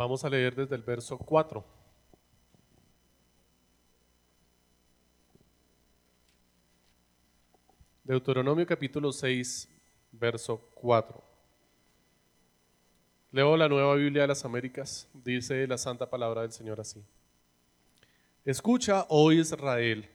[0.00, 1.62] Vamos a leer desde el verso 4.
[8.04, 9.68] Deuteronomio capítulo 6,
[10.12, 11.22] verso 4.
[13.30, 17.04] Leo la nueva Biblia de las Américas, dice la santa palabra del Señor así.
[18.46, 20.08] Escucha, oh Israel,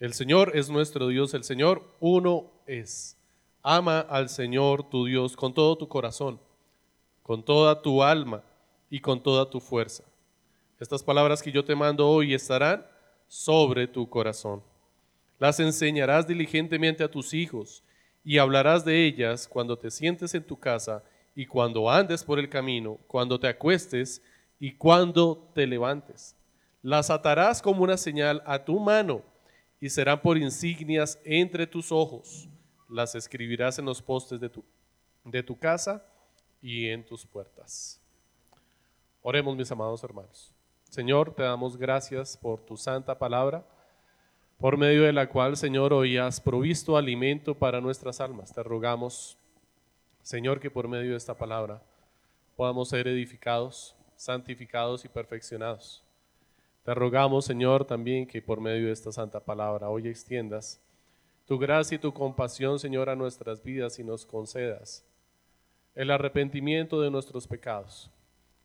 [0.00, 3.18] el Señor es nuestro Dios, el Señor uno es.
[3.62, 6.40] Ama al Señor tu Dios con todo tu corazón,
[7.22, 8.42] con toda tu alma
[8.92, 10.04] y con toda tu fuerza.
[10.78, 12.84] Estas palabras que yo te mando hoy estarán
[13.26, 14.62] sobre tu corazón.
[15.38, 17.82] Las enseñarás diligentemente a tus hijos
[18.22, 21.02] y hablarás de ellas cuando te sientes en tu casa
[21.34, 24.20] y cuando andes por el camino, cuando te acuestes
[24.60, 26.36] y cuando te levantes.
[26.82, 29.22] Las atarás como una señal a tu mano
[29.80, 32.46] y serán por insignias entre tus ojos.
[32.90, 34.62] Las escribirás en los postes de tu,
[35.24, 36.04] de tu casa
[36.60, 38.01] y en tus puertas.
[39.24, 40.52] Oremos, mis amados hermanos.
[40.90, 43.64] Señor, te damos gracias por tu santa palabra,
[44.58, 48.52] por medio de la cual, Señor, hoy has provisto alimento para nuestras almas.
[48.52, 49.38] Te rogamos,
[50.22, 51.80] Señor, que por medio de esta palabra
[52.56, 56.02] podamos ser edificados, santificados y perfeccionados.
[56.84, 60.80] Te rogamos, Señor, también que por medio de esta santa palabra hoy extiendas
[61.46, 65.06] tu gracia y tu compasión, Señor, a nuestras vidas y nos concedas
[65.94, 68.10] el arrepentimiento de nuestros pecados.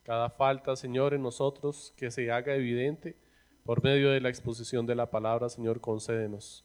[0.08, 3.18] Cada falta, Señor, en nosotros que se haga evidente
[3.66, 6.64] por medio de la exposición de la palabra, Señor, concédenos.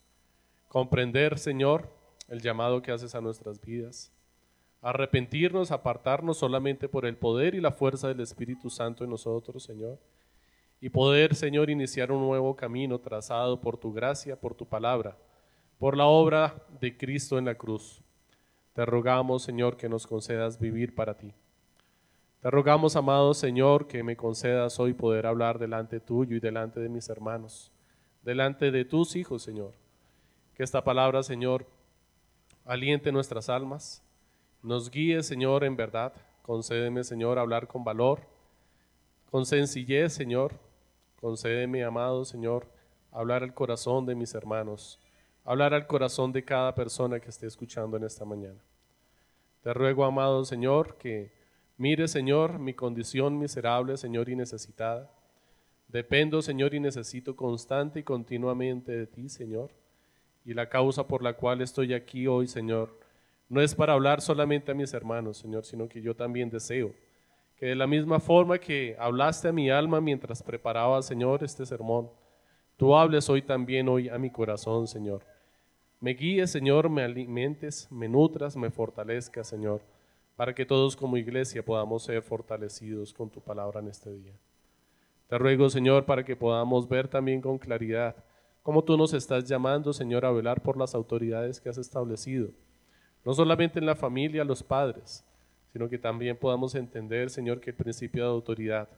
[0.69, 1.89] Comprender, Señor,
[2.29, 4.13] el llamado que haces a nuestras vidas.
[4.81, 9.99] Arrepentirnos, apartarnos solamente por el poder y la fuerza del Espíritu Santo en nosotros, Señor
[10.83, 15.17] y poder, Señor, iniciar un nuevo camino trazado por tu gracia, por tu palabra,
[15.79, 18.03] por la obra de Cristo en la cruz.
[18.73, 21.33] Te rogamos, Señor, que nos concedas vivir para ti.
[22.43, 26.89] Te rogamos, amado Señor, que me concedas hoy poder hablar delante tuyo y delante de
[26.89, 27.71] mis hermanos,
[28.25, 29.75] delante de tus hijos, Señor.
[30.57, 31.65] Que esta palabra, Señor,
[32.65, 34.03] aliente nuestras almas,
[34.61, 36.15] nos guíe, Señor, en verdad.
[36.43, 38.19] Concédeme, Señor, hablar con valor,
[39.31, 40.53] con sencillez, Señor,
[41.21, 42.67] Concédeme, amado Señor,
[43.13, 44.99] hablar al corazón de mis hermanos,
[45.45, 48.59] hablar al corazón de cada persona que esté escuchando en esta mañana.
[49.63, 51.42] Te ruego, amado Señor, que
[51.83, 55.11] mire, Señor, mi condición miserable, Señor, y necesitada.
[55.89, 59.73] Dependo, Señor, y necesito constante y continuamente de ti, Señor.
[60.45, 62.97] Y la causa por la cual estoy aquí hoy, Señor,
[63.49, 66.95] no es para hablar solamente a mis hermanos, Señor, sino que yo también deseo
[67.57, 72.11] que de la misma forma que hablaste a mi alma mientras preparaba, Señor, este sermón,
[72.77, 75.23] tú hables hoy también hoy a mi corazón, Señor.
[76.01, 79.81] Me guíes, Señor, me alimentes, me nutras, me fortalezcas, Señor,
[80.37, 84.33] para que todos como iglesia podamos ser fortalecidos con tu palabra en este día.
[85.29, 88.17] Te ruego, Señor, para que podamos ver también con claridad
[88.63, 92.51] cómo tú nos estás llamando, Señor, a velar por las autoridades que has establecido,
[93.25, 95.25] no solamente en la familia, los padres,
[95.73, 98.89] sino que también podamos entender, Señor, que el principio de autoridad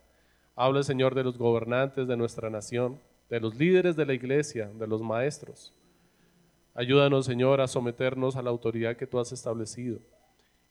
[0.57, 4.87] habla, Señor, de los gobernantes de nuestra nación, de los líderes de la iglesia, de
[4.87, 5.73] los maestros.
[6.75, 10.01] Ayúdanos, Señor, a someternos a la autoridad que tú has establecido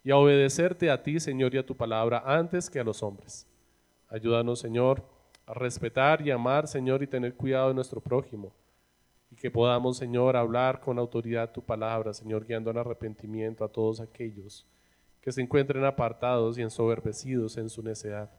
[0.04, 3.46] y a obedecerte a ti, Señor, y a tu palabra antes que a los hombres.
[4.08, 5.02] Ayúdanos, Señor,
[5.46, 8.52] a respetar y amar, Señor, y tener cuidado de nuestro prójimo.
[9.30, 13.98] Y que podamos, Señor, hablar con autoridad tu palabra, Señor, guiando al arrepentimiento a todos
[14.00, 14.66] aquellos
[15.22, 18.30] que se encuentren apartados y ensoberbecidos en su necedad,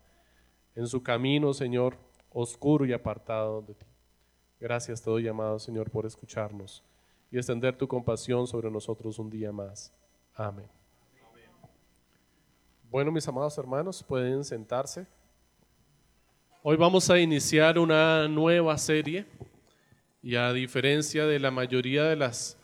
[0.75, 1.97] en su camino, Señor,
[2.31, 3.87] oscuro y apartado de ti.
[4.59, 6.83] Gracias te doy, amado Señor, por escucharnos
[7.31, 9.91] y extender tu compasión sobre nosotros un día más.
[10.35, 10.84] Amén.
[12.95, 15.05] Bueno, mis amados hermanos, pueden sentarse.
[16.63, 19.25] Hoy vamos a iniciar una nueva serie
[20.23, 22.57] y a diferencia de la mayoría de las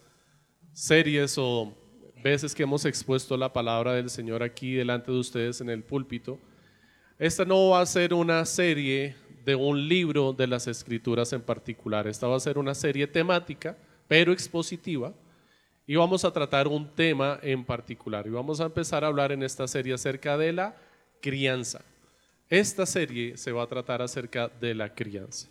[0.71, 1.75] series o
[2.23, 6.39] veces que hemos expuesto la palabra del Señor aquí delante de ustedes en el púlpito,
[7.19, 12.07] esta no va a ser una serie de un libro de las escrituras en particular,
[12.07, 13.75] esta va a ser una serie temática,
[14.07, 15.13] pero expositiva,
[15.91, 18.25] y vamos a tratar un tema en particular.
[18.25, 20.73] Y vamos a empezar a hablar en esta serie acerca de la
[21.21, 21.81] crianza.
[22.47, 25.49] Esta serie se va a tratar acerca de la crianza.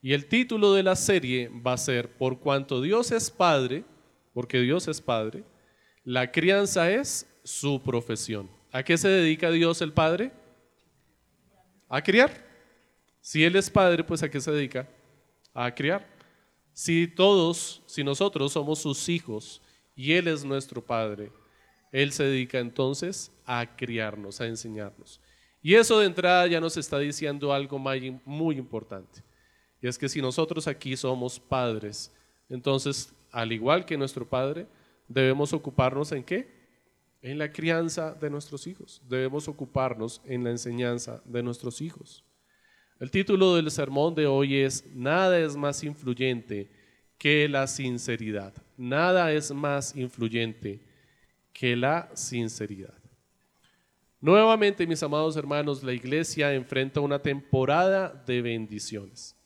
[0.00, 3.84] Y el título de la serie va a ser Por cuanto Dios es Padre,
[4.32, 5.44] porque Dios es Padre,
[6.02, 8.48] la crianza es su profesión.
[8.72, 10.32] ¿A qué se dedica Dios el Padre?
[11.90, 12.32] A criar.
[13.20, 14.88] Si Él es Padre, pues ¿a qué se dedica?
[15.52, 16.17] A criar.
[16.78, 19.60] Si todos, si nosotros somos sus hijos
[19.96, 21.32] y Él es nuestro Padre,
[21.90, 25.20] Él se dedica entonces a criarnos, a enseñarnos.
[25.60, 29.24] Y eso de entrada ya nos está diciendo algo muy importante.
[29.82, 32.14] Y es que si nosotros aquí somos padres,
[32.48, 34.68] entonces, al igual que nuestro padre,
[35.08, 36.48] debemos ocuparnos en qué?
[37.22, 39.02] En la crianza de nuestros hijos.
[39.08, 42.22] Debemos ocuparnos en la enseñanza de nuestros hijos.
[43.00, 46.68] El título del sermón de hoy es Nada es más influyente
[47.16, 48.52] que la sinceridad.
[48.76, 50.80] Nada es más influyente
[51.52, 52.98] que la sinceridad.
[54.20, 59.36] Nuevamente, mis amados hermanos, la iglesia enfrenta una temporada de bendiciones.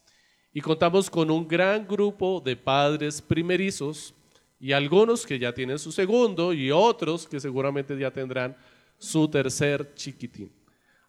[0.54, 4.14] Y contamos con un gran grupo de padres primerizos
[4.58, 8.56] y algunos que ya tienen su segundo y otros que seguramente ya tendrán
[8.96, 10.61] su tercer chiquitín.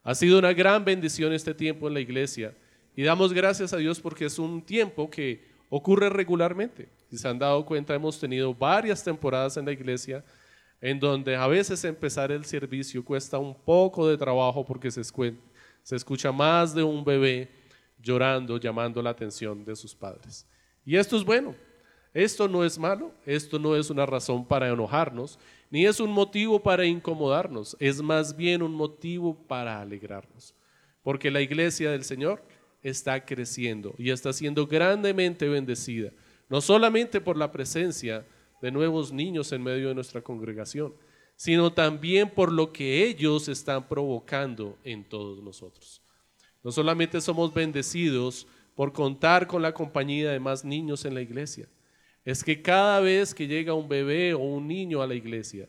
[0.04, 2.54] Ha sido una gran bendición este tiempo en la iglesia
[2.96, 6.90] y damos gracias a Dios porque es un tiempo que ocurre regularmente.
[7.10, 10.24] Si se han dado cuenta, hemos tenido varias temporadas en la iglesia
[10.82, 15.02] en donde a veces empezar el servicio cuesta un poco de trabajo porque se,
[15.96, 17.50] escucha más de un bebé
[18.02, 20.46] llorando, llamando la atención de sus padres.
[20.86, 21.56] Y esto es bueno,
[22.14, 25.40] esto no es malo, esto no es una razón para enojarnos,
[25.70, 30.54] ni es un motivo para incomodarnos, es más bien un motivo para alegrarnos,
[31.02, 32.44] porque la iglesia del Señor
[32.84, 36.12] está creciendo y está siendo grandemente bendecida,
[36.50, 38.26] no solamente por la presencia
[38.62, 40.94] de nuevos niños en medio de nuestra congregación,
[41.36, 46.02] sino también por lo que ellos están provocando en todos nosotros.
[46.64, 51.68] No solamente somos bendecidos por contar con la compañía de más niños en la iglesia,
[52.26, 55.68] es que cada vez que llega un bebé o un niño a la iglesia,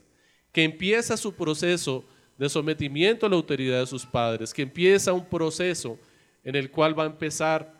[0.53, 2.05] que empieza su proceso
[2.39, 5.99] de sometimiento a la autoridad de sus padres, que empieza un proceso
[6.43, 7.75] en el cual va a empezar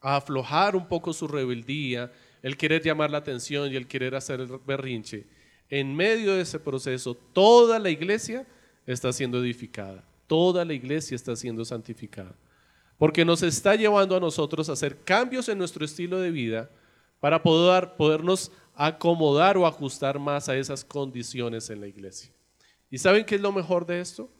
[0.00, 2.12] a aflojar un poco su rebeldía,
[2.42, 5.26] el querer llamar la atención y el querer hacer el berrinche,
[5.68, 8.46] en medio de ese proceso, toda la iglesia
[8.86, 12.34] está siendo edificada, toda la iglesia está siendo santificada,
[12.96, 16.70] porque nos está llevando a nosotros a hacer cambios en nuestro estilo de vida
[17.20, 22.32] para poder, podernos acomodar o ajustar más a esas condiciones en la iglesia.
[22.90, 24.30] ¿Y saben qué es lo mejor de esto?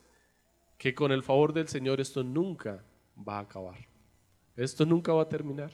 [0.76, 2.84] Que con el favor del Señor esto nunca
[3.26, 3.78] va a acabar.
[4.56, 5.72] Esto nunca va a terminar.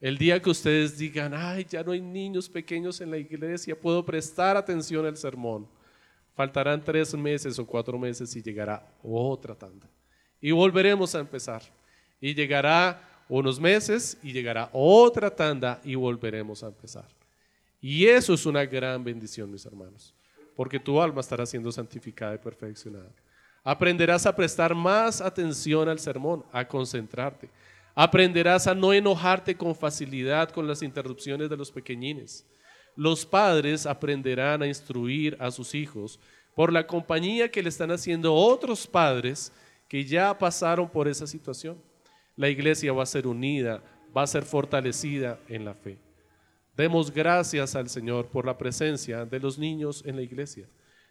[0.00, 4.04] El día que ustedes digan, ay, ya no hay niños pequeños en la iglesia, puedo
[4.04, 5.66] prestar atención al sermón.
[6.34, 9.88] Faltarán tres meses o cuatro meses y llegará otra tanda.
[10.40, 11.62] Y volveremos a empezar.
[12.20, 17.08] Y llegará unos meses y llegará otra tanda y volveremos a empezar.
[17.80, 20.14] Y eso es una gran bendición, mis hermanos,
[20.54, 23.10] porque tu alma estará siendo santificada y perfeccionada.
[23.62, 27.50] Aprenderás a prestar más atención al sermón, a concentrarte
[27.98, 32.44] Aprenderás a no enojarte con facilidad con las interrupciones de los pequeñines.
[32.94, 36.20] Los padres aprenderán a instruir a sus hijos
[36.54, 39.50] por la compañía que le están haciendo otros padres
[39.88, 41.78] que ya pasaron por esa situación.
[42.36, 43.82] La iglesia va a ser unida,
[44.16, 45.98] va a ser fortalecida en la fe.
[46.76, 50.68] Demos gracias al Señor por la presencia de los niños en la iglesia.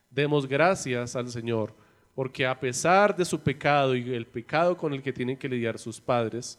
[0.09, 1.73] Demos gracias al Señor
[2.13, 5.77] porque a pesar de su pecado y el pecado con el que tienen que lidiar
[5.77, 6.57] sus padres,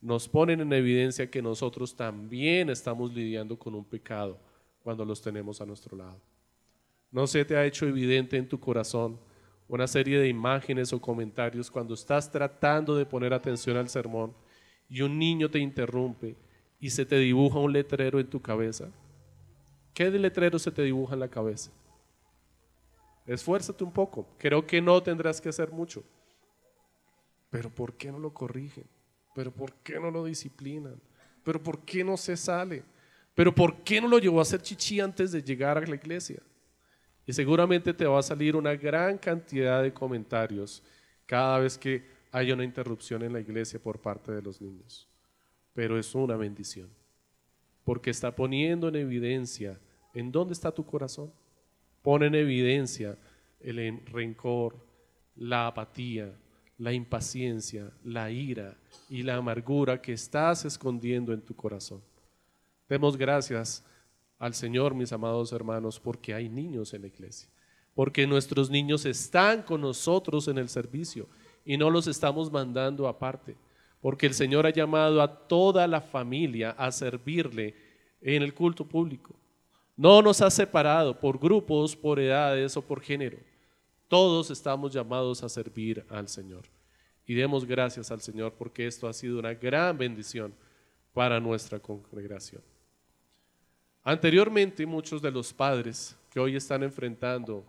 [0.00, 4.38] nos ponen en evidencia que nosotros también estamos lidiando con un pecado
[4.82, 6.20] cuando los tenemos a nuestro lado.
[7.10, 9.18] ¿No se te ha hecho evidente en tu corazón
[9.74, 14.34] una serie de imágenes o comentarios cuando estás tratando de poner atención al sermón
[14.86, 16.36] y un niño te interrumpe
[16.78, 18.90] y se te dibuja un letrero en tu cabeza?
[19.94, 21.70] ¿Qué de letrero se te dibuja en la cabeza?
[23.26, 24.28] Esfuérzate un poco.
[24.36, 26.04] Creo que no tendrás que hacer mucho.
[27.48, 28.84] Pero ¿por qué no lo corrigen?
[29.34, 31.00] Pero ¿por qué no lo disciplinan?
[31.42, 32.84] Pero ¿por qué no se sale?
[33.34, 36.42] Pero ¿por qué no lo llevó a hacer chichi antes de llegar a la iglesia?
[37.26, 40.82] Y seguramente te va a salir una gran cantidad de comentarios
[41.26, 45.08] cada vez que haya una interrupción en la iglesia por parte de los niños.
[45.74, 46.88] Pero es una bendición,
[47.84, 49.78] porque está poniendo en evidencia
[50.14, 51.32] en dónde está tu corazón.
[52.02, 53.16] Pone en evidencia
[53.60, 54.76] el rencor,
[55.36, 56.34] la apatía,
[56.78, 58.76] la impaciencia, la ira
[59.08, 62.02] y la amargura que estás escondiendo en tu corazón.
[62.88, 63.84] Demos gracias
[64.42, 67.48] al Señor, mis amados hermanos, porque hay niños en la iglesia,
[67.94, 71.28] porque nuestros niños están con nosotros en el servicio
[71.64, 73.54] y no los estamos mandando aparte,
[74.00, 77.76] porque el Señor ha llamado a toda la familia a servirle
[78.20, 79.32] en el culto público.
[79.96, 83.38] No nos ha separado por grupos, por edades o por género.
[84.08, 86.64] Todos estamos llamados a servir al Señor.
[87.28, 90.52] Y demos gracias al Señor porque esto ha sido una gran bendición
[91.12, 92.71] para nuestra congregación.
[94.04, 97.64] Anteriormente, muchos de los padres que hoy están enfrentando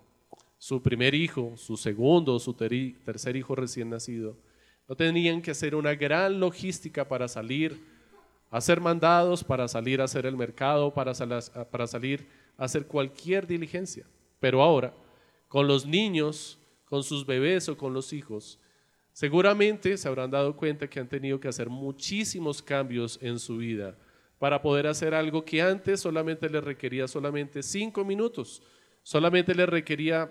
[0.58, 4.36] su primer hijo, su segundo, su tercer hijo recién nacido,
[4.88, 7.80] no tenían que hacer una gran logística para salir
[8.50, 11.14] a hacer mandados, para salir a hacer el mercado, para,
[11.70, 14.08] para salir a hacer cualquier diligencia.
[14.40, 14.92] Pero ahora,
[15.48, 18.60] con los niños, con sus bebés o con los hijos,
[19.12, 23.96] seguramente se habrán dado cuenta que han tenido que hacer muchísimos cambios en su vida
[24.44, 28.62] para poder hacer algo que antes solamente les requería solamente cinco minutos,
[29.02, 30.30] solamente les requería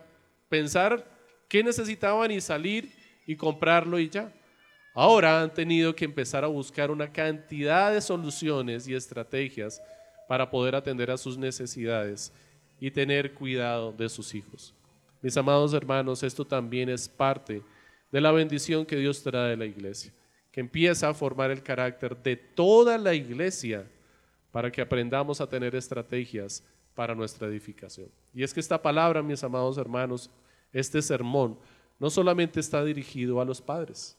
[0.51, 1.03] pensar
[1.49, 2.93] qué necesitaban y salir
[3.27, 4.31] y comprarlo y ya.
[4.93, 9.81] Ahora han tenido que empezar a buscar una cantidad de soluciones y estrategias
[10.29, 12.35] para poder atender a sus necesidades
[12.79, 14.75] y tener cuidado de sus hijos.
[15.23, 17.63] Mis amados hermanos, esto también es parte
[18.11, 20.13] de la bendición que Dios trae de la iglesia,
[20.51, 23.87] que empieza a formar el carácter de toda la iglesia
[24.53, 26.63] para que aprendamos a tener estrategias
[26.95, 28.09] para nuestra edificación.
[28.33, 30.31] Y es que esta palabra, mis amados hermanos,
[30.73, 31.59] este sermón,
[31.99, 34.17] no solamente está dirigido a los padres.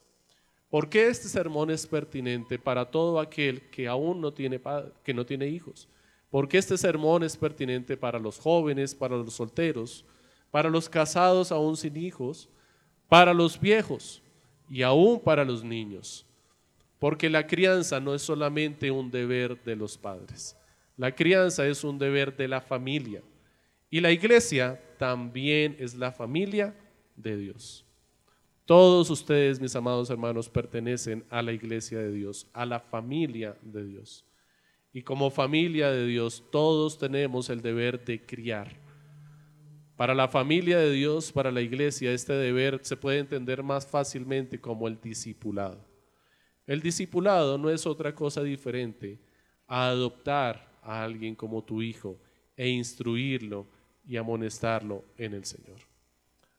[0.70, 4.60] ¿Por qué este sermón es pertinente para todo aquel que aún no tiene,
[5.04, 5.88] que no tiene hijos?
[6.32, 10.04] ¿Por qué este sermón es pertinente para los jóvenes, para los solteros,
[10.50, 12.50] para los casados aún sin hijos,
[13.08, 14.24] para los viejos
[14.68, 16.26] y aún para los niños?
[17.04, 20.56] Porque la crianza no es solamente un deber de los padres.
[20.96, 23.22] La crianza es un deber de la familia.
[23.90, 26.74] Y la iglesia también es la familia
[27.18, 27.86] de Dios.
[28.64, 33.84] Todos ustedes, mis amados hermanos, pertenecen a la iglesia de Dios, a la familia de
[33.84, 34.24] Dios.
[34.94, 38.78] Y como familia de Dios, todos tenemos el deber de criar.
[39.98, 44.62] Para la familia de Dios, para la iglesia, este deber se puede entender más fácilmente
[44.62, 45.92] como el discipulado.
[46.66, 49.20] El discipulado no es otra cosa diferente
[49.68, 52.18] a adoptar a alguien como tu hijo
[52.56, 53.66] e instruirlo
[54.06, 55.80] y amonestarlo en el Señor.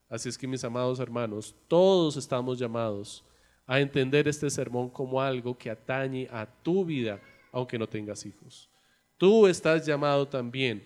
[0.09, 3.23] Así es que mis amados hermanos, todos estamos llamados
[3.65, 7.19] a entender este sermón como algo que atañe a tu vida,
[7.51, 8.69] aunque no tengas hijos.
[9.17, 10.85] Tú estás llamado también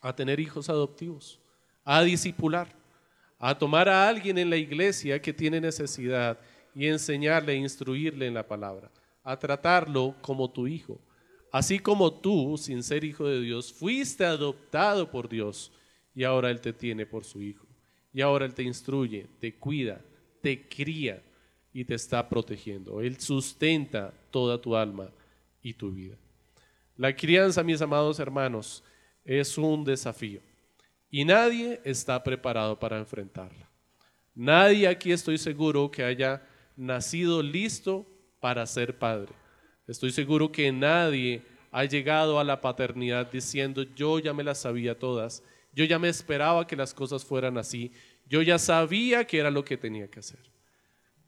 [0.00, 1.40] a tener hijos adoptivos,
[1.84, 2.68] a discipular,
[3.38, 6.38] a tomar a alguien en la iglesia que tiene necesidad
[6.76, 8.90] y enseñarle e instruirle en la palabra,
[9.24, 11.00] a tratarlo como tu hijo.
[11.50, 15.72] Así como tú, sin ser hijo de Dios, fuiste adoptado por Dios
[16.14, 17.66] y ahora Él te tiene por su hijo.
[18.12, 20.02] Y ahora Él te instruye, te cuida,
[20.42, 21.22] te cría
[21.72, 23.00] y te está protegiendo.
[23.00, 25.10] Él sustenta toda tu alma
[25.62, 26.16] y tu vida.
[26.98, 28.84] La crianza, mis amados hermanos,
[29.24, 30.40] es un desafío
[31.10, 33.66] y nadie está preparado para enfrentarla.
[34.34, 36.42] Nadie aquí estoy seguro que haya
[36.76, 38.06] nacido listo
[38.40, 39.32] para ser padre.
[39.86, 41.42] Estoy seguro que nadie
[41.72, 45.42] ha llegado a la paternidad diciendo yo ya me las sabía todas,
[45.72, 47.92] yo ya me esperaba que las cosas fueran así,
[48.26, 50.50] yo ya sabía que era lo que tenía que hacer.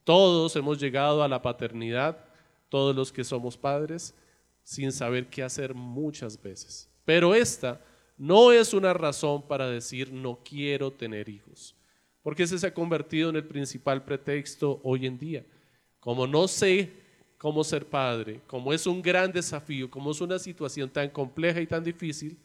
[0.05, 2.25] Todos hemos llegado a la paternidad,
[2.69, 4.15] todos los que somos padres,
[4.63, 6.91] sin saber qué hacer muchas veces.
[7.05, 7.81] Pero esta
[8.17, 11.78] no es una razón para decir no quiero tener hijos
[12.23, 15.45] porque ese se ha convertido en el principal pretexto hoy en día.
[16.01, 16.91] Como no sé
[17.39, 21.67] cómo ser padre, como es un gran desafío, como es una situación tan compleja y
[21.67, 22.37] tan difícil,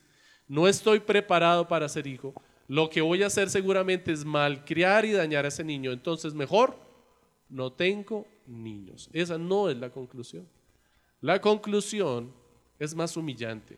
[0.47, 2.33] no estoy preparado para ser hijo,
[2.67, 6.77] lo que voy a hacer seguramente es malcriar y dañar a ese niño, entonces mejor
[7.49, 9.09] no tengo niños.
[9.13, 10.47] Esa no es la conclusión.
[11.21, 12.33] La conclusión
[12.79, 13.77] es más humillante,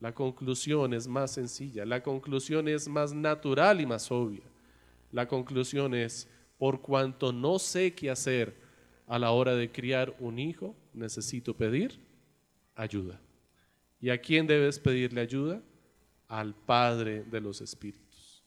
[0.00, 4.42] la conclusión es más sencilla, la conclusión es más natural y más obvia.
[5.10, 8.54] La conclusión es, por cuanto no sé qué hacer
[9.06, 11.98] a la hora de criar un hijo, necesito pedir
[12.74, 13.20] ayuda.
[14.00, 15.60] ¿Y a quién debes pedirle ayuda?
[16.28, 18.44] Al Padre de los Espíritus.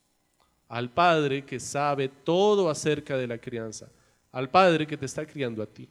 [0.68, 3.92] Al Padre que sabe todo acerca de la crianza.
[4.32, 5.88] Al Padre que te está criando a ti.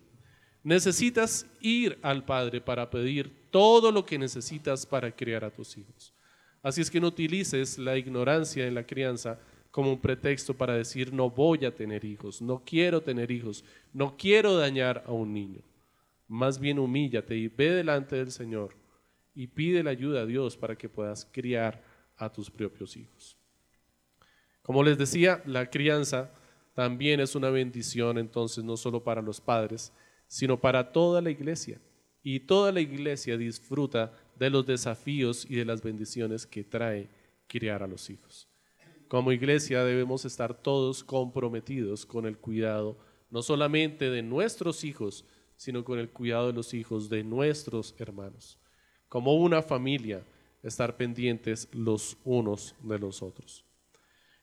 [0.64, 6.14] Necesitas ir al Padre para pedir todo lo que necesitas para criar a tus hijos.
[6.62, 9.38] Así es que no utilices la ignorancia en la crianza
[9.72, 14.16] como un pretexto para decir no voy a tener hijos, no quiero tener hijos, no
[14.16, 15.62] quiero dañar a un niño.
[16.28, 18.74] Más bien humíllate y ve delante del Señor
[19.34, 21.82] y pide la ayuda a Dios para que puedas criar
[22.18, 23.36] a tus propios hijos.
[24.62, 26.30] Como les decía, la crianza
[26.74, 29.90] también es una bendición entonces no solo para los padres,
[30.28, 31.80] sino para toda la iglesia.
[32.22, 37.08] Y toda la iglesia disfruta de los desafíos y de las bendiciones que trae
[37.48, 38.51] criar a los hijos.
[39.12, 42.96] Como iglesia debemos estar todos comprometidos con el cuidado
[43.28, 48.58] no solamente de nuestros hijos, sino con el cuidado de los hijos de nuestros hermanos.
[49.10, 50.24] Como una familia,
[50.62, 53.66] estar pendientes los unos de los otros.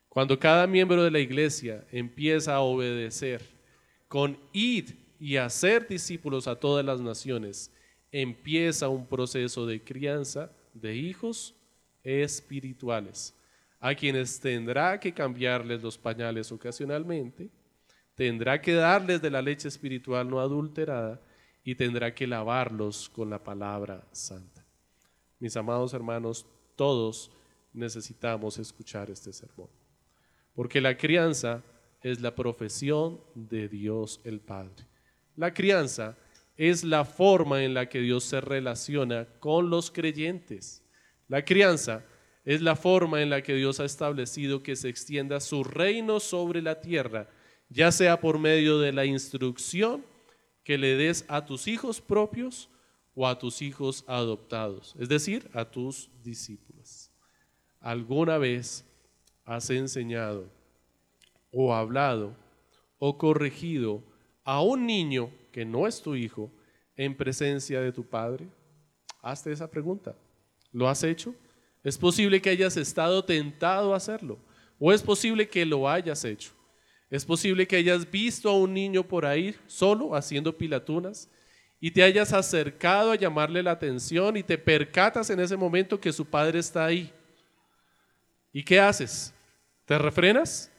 [0.08, 3.42] Cuando cada miembro de la iglesia empieza a obedecer
[4.08, 7.74] con id y hacer discípulos a todas las naciones,
[8.12, 11.56] empieza un proceso de crianza de hijos
[12.04, 13.34] espirituales,
[13.80, 17.50] a quienes tendrá que cambiarles los pañales ocasionalmente,
[18.16, 21.22] tendrá que darles de la leche espiritual no adulterada
[21.64, 24.66] y tendrá que lavarlos con la palabra santa.
[25.40, 26.46] Mis amados hermanos,
[26.76, 27.32] todos
[27.74, 29.70] necesitamos escuchar este sermón,
[30.54, 31.64] porque la crianza
[32.02, 34.86] es la profesión de Dios el Padre.
[35.36, 36.18] La crianza
[36.58, 40.84] es la forma en la que Dios se relaciona con los creyentes.
[41.30, 42.04] La crianza
[42.50, 46.64] es la forma en la que Dios ha establecido que se extienda su reino sobre
[46.64, 47.30] la tierra,
[47.70, 50.04] ya sea por medio de la instrucción
[50.64, 52.68] que le des a tus hijos propios
[53.14, 57.12] o a tus hijos adoptados, es decir, a tus discípulos.
[57.80, 58.84] ¿Alguna vez
[59.46, 60.50] has enseñado
[61.52, 62.36] o hablado
[62.98, 64.02] o corregido
[64.44, 66.52] a un niño que no es tu hijo
[66.96, 68.48] en presencia de tu padre?
[69.22, 70.16] Hazte esa pregunta.
[70.72, 71.36] ¿Lo has hecho?
[71.84, 74.40] Es posible que hayas estado tentado a hacerlo
[74.80, 76.52] o es posible que lo hayas hecho.
[77.10, 81.30] Es posible que hayas visto a un niño por ahí solo haciendo pilatunas
[81.80, 86.14] y te hayas acercado a llamarle la atención y te percatas en ese momento que
[86.14, 87.12] su padre está ahí.
[88.52, 89.34] ¿Y qué haces?
[89.86, 90.72] ¿Te refrenas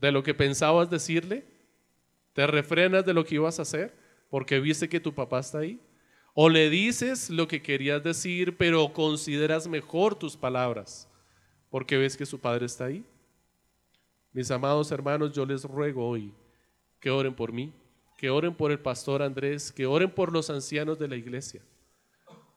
[0.00, 1.44] de lo que pensabas decirle?
[2.32, 3.94] ¿Te refrenas de lo que ibas a hacer
[4.28, 5.80] porque viste que tu papá está ahí?
[6.34, 11.08] ¿O le dices lo que querías decir pero consideras mejor tus palabras
[11.68, 13.04] porque ves que su padre está ahí?
[14.32, 16.32] Mis amados hermanos, yo les ruego hoy
[17.00, 17.72] que oren por mí,
[18.16, 21.60] que oren por el pastor Andrés, que oren por los ancianos de la iglesia,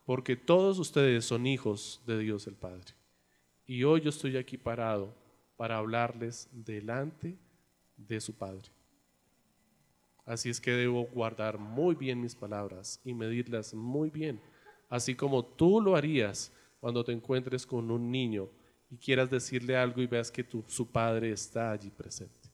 [0.06, 2.94] porque todos ustedes son hijos de Dios el Padre.
[3.66, 5.12] Y hoy yo estoy aquí parado
[5.56, 7.36] para hablarles delante
[7.96, 8.75] de su Padre.
[10.26, 14.42] Así es que debo guardar muy bien mis palabras y medirlas muy bien,
[14.88, 18.48] así como tú lo harías cuando te encuentres con un niño
[18.90, 22.50] y quieras decirle algo y veas que su padre está allí presente.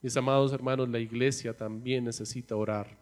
[0.00, 2.98] Mis amados hermanos, la iglesia también necesita orar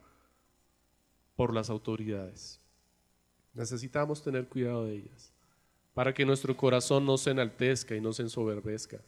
[1.36, 2.60] por las autoridades.
[3.54, 5.32] Necesitamos tener cuidado de ellas
[5.94, 9.00] para que nuestro corazón no se enaltezca y no se ensoberbezca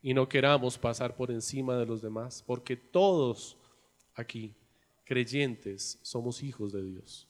[0.00, 3.57] y no queramos pasar por encima de los demás, porque todos
[4.18, 4.54] aquí,
[5.04, 7.26] creyentes, somos hijos de Dios.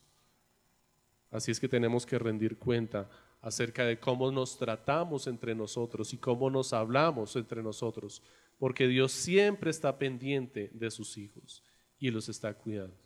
[1.30, 3.08] Así es que tenemos que rendir cuenta
[3.40, 8.22] acerca de cómo nos tratamos entre nosotros y cómo nos hablamos entre nosotros,
[8.58, 11.62] porque Dios siempre está pendiente de sus hijos
[11.98, 12.96] y los está cuidando.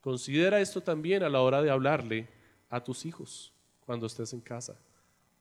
[0.00, 2.28] Considera esto también a la hora de hablarle
[2.68, 4.78] a tus hijos cuando estés en casa,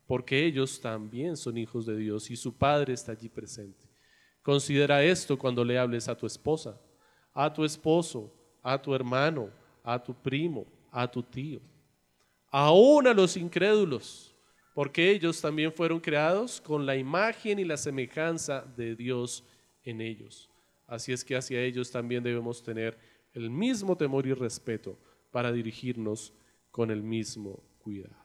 [0.07, 3.83] porque ellos también son hijos de Dios y su Padre está allí presente.
[4.41, 6.79] Considera esto cuando le hables a tu esposa,
[7.35, 9.51] a tu esposo, a tu hermano,
[9.83, 11.61] a tu primo, a tu tío
[12.57, 14.33] aún a los incrédulos,
[14.73, 19.43] porque ellos también fueron creados con la imagen y la semejanza de Dios
[19.83, 20.49] en ellos.
[20.87, 22.97] Así es que hacia ellos también debemos tener
[23.33, 24.97] el mismo temor y respeto
[25.31, 26.33] para dirigirnos
[26.71, 28.15] con el mismo cuidado.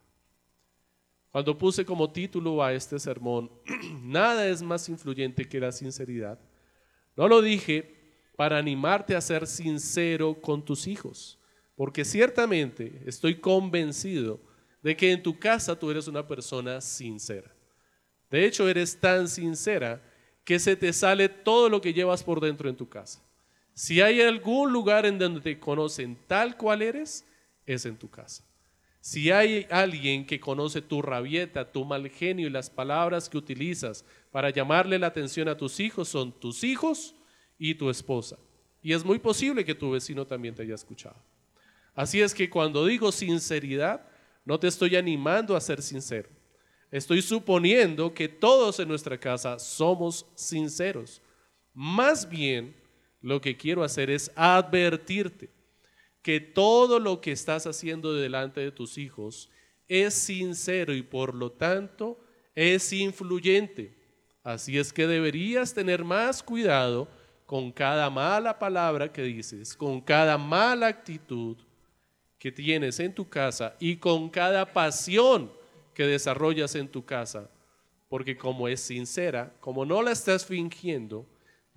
[1.33, 3.51] Cuando puse como título a este sermón,
[4.01, 6.39] nada es más influyente que la sinceridad,
[7.17, 8.00] no lo dije
[8.41, 11.39] para animarte a ser sincero con tus hijos
[11.81, 14.39] porque ciertamente estoy convencido
[14.83, 17.55] de que en tu casa tú eres una persona sincera.
[18.31, 20.03] De hecho, eres tan sincera
[20.45, 23.23] que se te sale todo lo que llevas por dentro en tu casa.
[23.73, 27.27] Si hay algún lugar en donde te conocen tal cual eres,
[27.65, 28.45] es en tu casa.
[29.01, 34.05] Si hay alguien que conoce tu rabieta, tu mal genio y las palabras que utilizas
[34.31, 37.15] para llamarle la atención a tus hijos, son tus hijos
[37.61, 38.39] y tu esposa.
[38.83, 41.23] Y es muy posible que tu vecino también te haya escuchado.
[41.95, 44.09] Así es que cuando digo sinceridad,
[44.47, 46.31] no te estoy animando a ser sincero.
[46.91, 51.21] Estoy suponiendo que todos en nuestra casa somos sinceros.
[51.75, 52.75] Más bien,
[53.21, 55.51] lo que quiero hacer es advertirte
[56.23, 59.51] que todo lo que estás haciendo delante de tus hijos
[59.87, 62.19] es sincero y por lo tanto
[62.55, 64.01] es influyente.
[64.43, 67.09] Así es que deberías tener más cuidado
[67.51, 71.57] con cada mala palabra que dices, con cada mala actitud,
[72.39, 75.51] que tienes en tu casa y con cada pasión
[75.93, 77.51] que desarrollas en tu casa,
[78.09, 81.27] porque como es sincera, como no la estás fingiendo,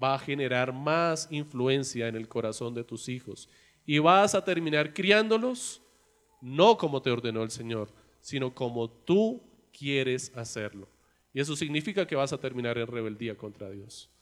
[0.01, 3.49] va a generar más influencia en el corazón de tus hijos
[3.83, 5.81] y vas a terminar criándolos
[6.39, 7.89] no como te ordenó el Señor,
[8.21, 9.41] sino como tú
[9.75, 10.87] quieres hacerlo.
[11.33, 14.12] Y eso significa que vas a terminar en rebeldía contra Dios.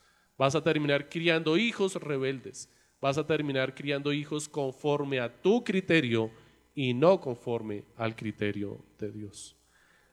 [0.42, 2.68] Vas a terminar criando hijos rebeldes.
[3.00, 6.32] Vas a terminar criando hijos conforme a tu criterio
[6.74, 9.56] y no conforme al criterio de Dios.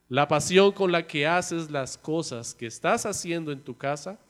[0.07, 4.21] La pasión con la que haces las cosas que estás haciendo en tu casa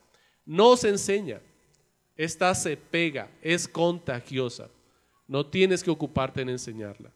[0.46, 1.40] no se enseña.
[2.14, 4.70] Esta se pega, es contagiosa.
[5.26, 7.10] No tienes que ocuparte en enseñarla.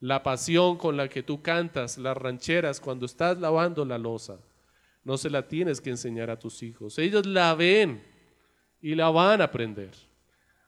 [0.00, 4.40] La pasión con la que tú cantas las rancheras cuando estás lavando la losa,
[5.04, 6.98] no se la tienes que enseñar a tus hijos.
[6.98, 8.12] Ellos la ven
[8.84, 9.92] y la van a aprender.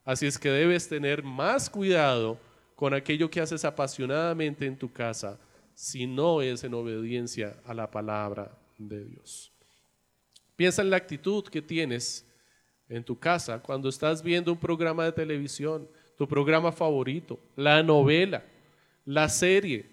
[0.02, 2.38] Así es que debes tener más cuidado
[2.74, 5.38] con aquello que haces apasionadamente en tu casa
[5.74, 9.52] si no es en obediencia a la palabra de Dios.
[10.56, 12.26] Piensa en la actitud que tienes
[12.88, 18.42] en tu casa cuando estás viendo un programa de televisión, tu programa favorito, la novela,
[19.04, 19.90] la serie,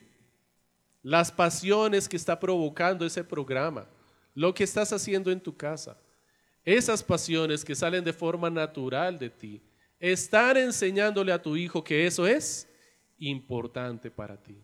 [1.02, 3.86] las pasiones que está provocando ese programa,
[4.34, 5.98] lo que estás haciendo en tu casa.
[6.66, 9.62] Esas pasiones que salen de forma natural de ti,
[10.00, 12.70] están enseñándole a tu hijo que eso es
[13.18, 14.62] importante para ti.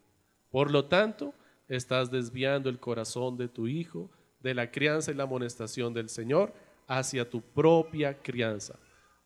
[0.49, 1.33] Por lo tanto,
[1.67, 4.09] estás desviando el corazón de tu hijo
[4.39, 6.53] de la crianza y la amonestación del Señor
[6.87, 8.77] hacia tu propia crianza.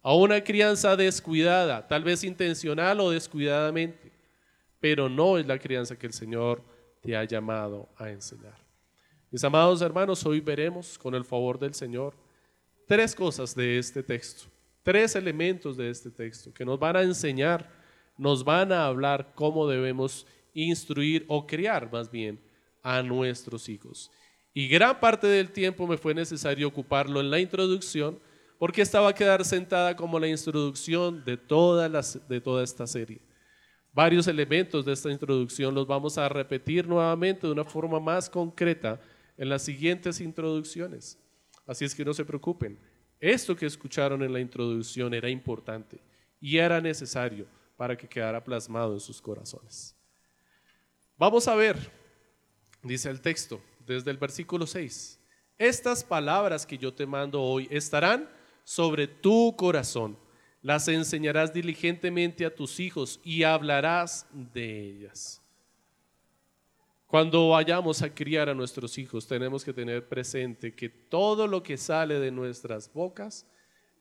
[0.01, 4.11] A una crianza descuidada, tal vez intencional o descuidadamente,
[4.79, 6.61] pero no es la crianza que el Señor
[7.01, 8.57] te ha llamado a enseñar.
[9.31, 12.22] Mis amados hermanos, hoy veremos con el favor del Señor
[12.93, 14.43] tres cosas de este texto,
[14.83, 17.67] tres elementos de este texto que nos van a enseñar,
[18.19, 22.39] nos van a hablar cómo debemos instruir o criar más bien
[22.83, 24.11] a nuestros hijos.
[24.53, 28.19] Y gran parte del tiempo me fue necesario ocuparlo en la introducción
[28.59, 33.23] porque esta va a quedar sentada como la introducción de toda, de toda esta serie.
[33.91, 39.01] Varios elementos de esta introducción los vamos a repetir nuevamente de una forma más concreta
[39.35, 41.17] en las siguientes introducciones.
[41.65, 42.79] Así es que no se preocupen.
[43.19, 46.01] Esto que escucharon en la introducción era importante
[46.39, 47.47] y era necesario
[47.77, 49.95] para que quedara plasmado en sus corazones.
[51.17, 51.77] Vamos a ver,
[52.81, 55.19] dice el texto, desde el versículo 6.
[55.57, 58.29] Estas palabras que yo te mando hoy estarán
[58.63, 60.17] sobre tu corazón.
[60.61, 65.42] Las enseñarás diligentemente a tus hijos y hablarás de ellas.
[67.13, 71.77] Cuando vayamos a criar a nuestros hijos, tenemos que tener presente que todo lo que
[71.77, 73.45] sale de nuestras bocas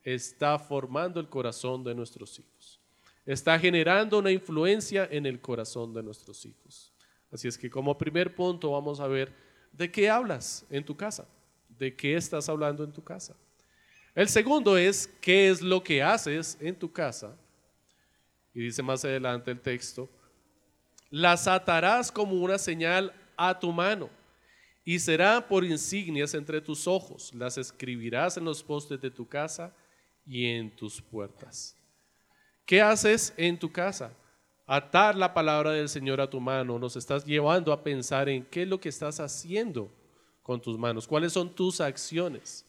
[0.03, 2.81] está formando el corazón de nuestros hijos.
[3.27, 6.91] Está generando una influencia en el corazón de nuestros hijos.
[7.31, 9.31] Así es que como primer punto vamos a ver
[9.73, 11.29] de qué hablas en tu casa,
[11.69, 13.37] de qué estás hablando en tu casa.
[14.15, 17.37] El segundo es qué es lo que haces en tu casa.
[18.55, 20.09] Y dice más adelante el texto,
[21.13, 24.09] las atarás como una señal a tu mano
[24.83, 27.35] y será por insignias entre tus ojos.
[27.35, 29.75] Las escribirás en los postes de tu casa
[30.27, 31.77] y en tus puertas.
[32.65, 34.15] ¿Qué haces en tu casa?
[34.67, 38.63] Atar la palabra del Señor a tu mano nos estás llevando a pensar en qué
[38.63, 39.91] es lo que estás haciendo
[40.43, 42.65] con tus manos, cuáles son tus acciones.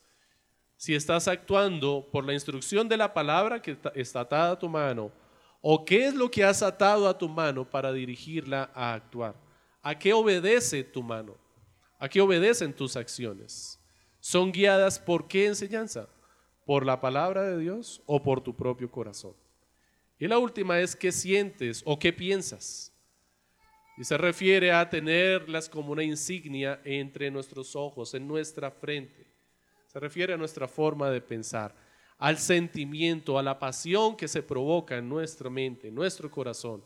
[0.75, 5.13] Si estás actuando por la instrucción de la palabra que está atada a tu mano,
[5.65, 9.34] ¿O qué es lo que has atado a tu mano para dirigirla a actuar?
[9.82, 11.38] ¿A qué obedece tu mano?
[11.97, 13.80] ¿A qué obedecen tus acciones?
[14.19, 16.10] ¿Son guiadas por qué enseñanza?
[16.65, 19.36] ¿Por la palabra de Dios o por tu propio corazón?
[20.19, 22.91] Y la última es qué sientes o qué piensas.
[23.97, 29.28] Y se refiere a tenerlas como una insignia entre nuestros ojos, en nuestra frente.
[29.88, 31.73] Se refiere a nuestra forma de pensar
[32.23, 36.81] al sentimiento, a la pasión que se provoca en nuestra mente, en nuestro corazón,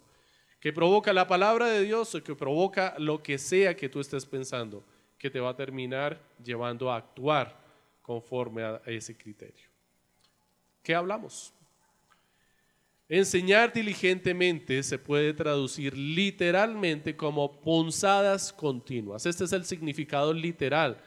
[0.60, 4.26] que provoca la palabra de Dios o que provoca lo que sea que tú estés
[4.26, 4.84] pensando,
[5.16, 7.56] que te va a terminar llevando a actuar
[8.02, 9.70] conforme a ese criterio.
[10.82, 11.54] ¿Qué hablamos?
[13.08, 19.28] Enseñar diligentemente se puede traducir literalmente como punzadas continuas.
[19.28, 20.98] Este es el significado literal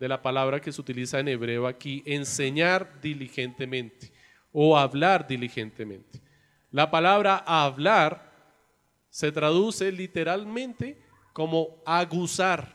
[0.00, 4.10] de la palabra que se utiliza en hebreo aquí, enseñar diligentemente
[4.50, 6.22] o hablar diligentemente.
[6.70, 8.32] La palabra hablar
[9.10, 11.02] se traduce literalmente
[11.34, 12.74] como aguzar,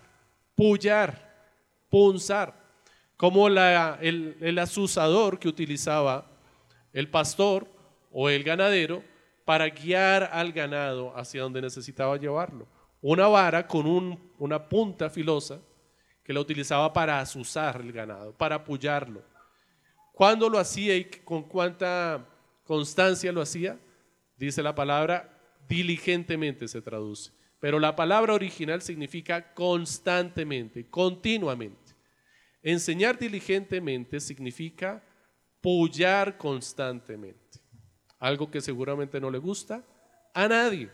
[0.53, 1.49] pullar,
[1.89, 2.53] punzar,
[3.17, 6.29] como la, el, el asusador que utilizaba
[6.93, 7.67] el pastor
[8.11, 9.03] o el ganadero
[9.45, 12.67] para guiar al ganado hacia donde necesitaba llevarlo.
[13.01, 15.59] Una vara con un, una punta filosa
[16.25, 19.23] que la utilizaba para azuzar el ganado, para apoyarlo.
[20.11, 22.25] ¿Cuándo lo hacía y con cuánta
[22.63, 23.77] constancia lo hacía?
[24.35, 27.31] Dice la palabra, diligentemente se traduce.
[27.59, 31.93] Pero la palabra original significa constantemente, continuamente.
[32.63, 35.03] Enseñar diligentemente significa
[35.61, 37.59] pullar constantemente.
[38.17, 39.83] Algo que seguramente no le gusta
[40.33, 40.89] a nadie.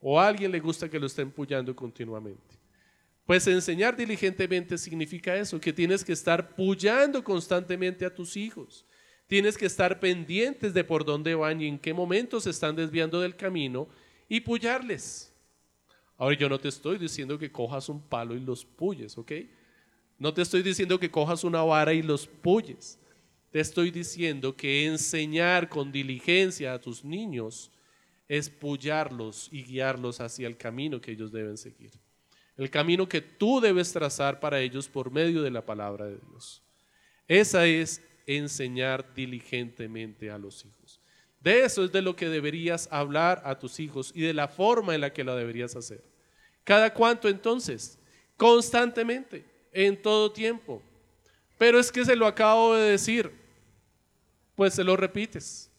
[0.00, 2.55] O a alguien le gusta que lo estén pullando continuamente.
[3.26, 8.86] Pues enseñar diligentemente significa eso, que tienes que estar pullando constantemente a tus hijos.
[9.26, 13.20] Tienes que estar pendientes de por dónde van y en qué momentos se están desviando
[13.20, 13.88] del camino
[14.28, 15.34] y pullarles.
[16.16, 19.32] Ahora yo no te estoy diciendo que cojas un palo y los pulles, ¿ok?
[20.18, 23.00] No te estoy diciendo que cojas una vara y los pulles.
[23.50, 27.72] Te estoy diciendo que enseñar con diligencia a tus niños
[28.28, 31.90] es pullarlos y guiarlos hacia el camino que ellos deben seguir.
[32.56, 36.62] El camino que tú debes trazar para ellos por medio de la palabra de Dios.
[37.28, 41.00] Esa es enseñar diligentemente a los hijos.
[41.40, 44.94] De eso es de lo que deberías hablar a tus hijos y de la forma
[44.94, 46.02] en la que lo deberías hacer.
[46.64, 47.98] ¿Cada cuánto entonces?
[48.36, 50.82] Constantemente, en todo tiempo.
[51.58, 53.30] Pero es que se lo acabo de decir,
[54.56, 55.70] pues se lo repites.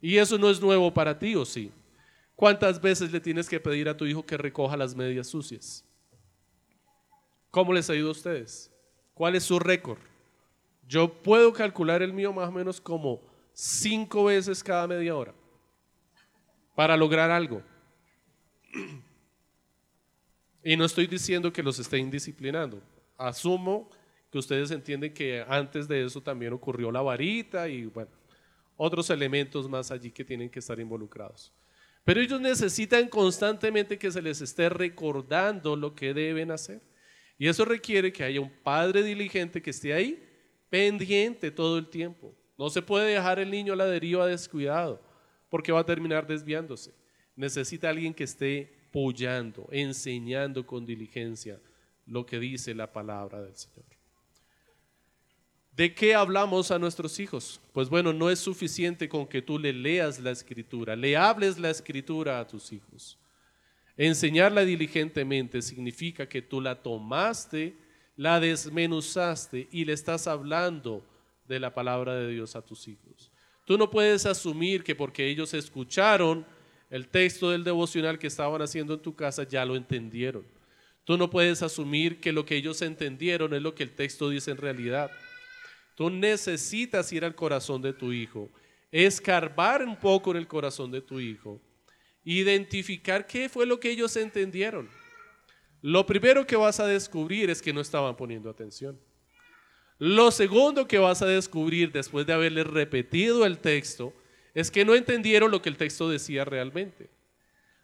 [0.00, 1.72] Y eso no es nuevo para ti, ¿o sí?
[2.36, 5.85] ¿Cuántas veces le tienes que pedir a tu hijo que recoja las medias sucias?
[7.56, 8.70] ¿Cómo les ha ido a ustedes?
[9.14, 9.96] ¿Cuál es su récord?
[10.86, 13.22] Yo puedo calcular el mío más o menos como
[13.54, 15.32] cinco veces cada media hora
[16.74, 17.62] para lograr algo.
[20.62, 22.78] Y no estoy diciendo que los esté indisciplinando.
[23.16, 23.88] Asumo
[24.30, 28.10] que ustedes entienden que antes de eso también ocurrió la varita y bueno,
[28.76, 31.54] otros elementos más allí que tienen que estar involucrados.
[32.04, 36.82] Pero ellos necesitan constantemente que se les esté recordando lo que deben hacer.
[37.38, 40.22] Y eso requiere que haya un padre diligente que esté ahí
[40.70, 42.34] pendiente todo el tiempo.
[42.58, 45.02] No se puede dejar el niño a la deriva descuidado,
[45.50, 46.94] porque va a terminar desviándose.
[47.34, 51.60] Necesita alguien que esté apoyando, enseñando con diligencia
[52.06, 53.84] lo que dice la palabra del Señor.
[55.72, 57.60] ¿De qué hablamos a nuestros hijos?
[57.72, 61.68] Pues bueno, no es suficiente con que tú le leas la escritura, le hables la
[61.68, 63.18] escritura a tus hijos.
[63.96, 67.76] Enseñarla diligentemente significa que tú la tomaste,
[68.16, 71.04] la desmenuzaste y le estás hablando
[71.46, 73.30] de la palabra de Dios a tus hijos.
[73.64, 76.46] Tú no puedes asumir que porque ellos escucharon
[76.90, 80.44] el texto del devocional que estaban haciendo en tu casa ya lo entendieron.
[81.04, 84.50] Tú no puedes asumir que lo que ellos entendieron es lo que el texto dice
[84.50, 85.10] en realidad.
[85.96, 88.50] Tú necesitas ir al corazón de tu hijo,
[88.90, 91.60] escarbar un poco en el corazón de tu hijo,
[92.26, 94.90] identificar qué fue lo que ellos entendieron.
[95.80, 99.00] Lo primero que vas a descubrir es que no estaban poniendo atención.
[99.98, 104.12] Lo segundo que vas a descubrir después de haberles repetido el texto
[104.54, 107.08] es que no entendieron lo que el texto decía realmente.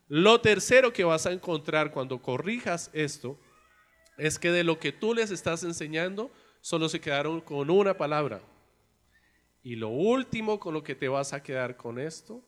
[0.09, 3.39] Lo tercero que vas a encontrar cuando corrijas esto
[4.19, 8.43] es que de lo que tú les estás enseñando solo se quedaron con una palabra.
[9.63, 12.43] Y lo último con lo que te vas a quedar con esto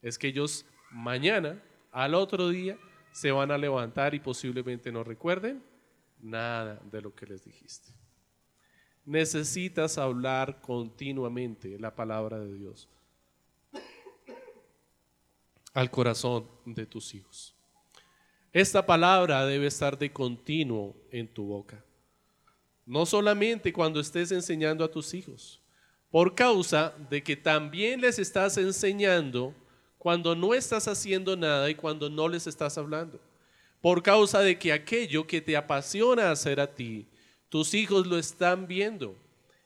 [0.00, 2.78] es que ellos mañana, al otro día,
[3.12, 5.62] se van a levantar y posiblemente no recuerden
[6.20, 7.96] nada de lo que les dijiste
[9.06, 12.88] necesitas hablar continuamente la palabra de Dios
[15.72, 17.54] al corazón de tus hijos.
[18.52, 21.84] Esta palabra debe estar de continuo en tu boca.
[22.86, 25.60] No solamente cuando estés enseñando a tus hijos,
[26.10, 29.54] por causa de que también les estás enseñando
[30.06, 33.18] cuando no estás haciendo nada y cuando no les estás hablando.
[33.80, 37.08] Por causa de que aquello que te apasiona hacer a ti,
[37.48, 39.16] tus hijos lo están viendo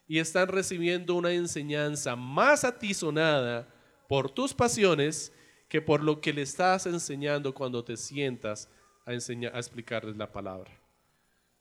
[0.08, 3.68] y están recibiendo una enseñanza más atizonada
[4.08, 5.30] por tus pasiones
[5.68, 8.66] que por lo que le estás enseñando cuando te sientas
[9.04, 10.70] a, enseñar, a explicarles la palabra.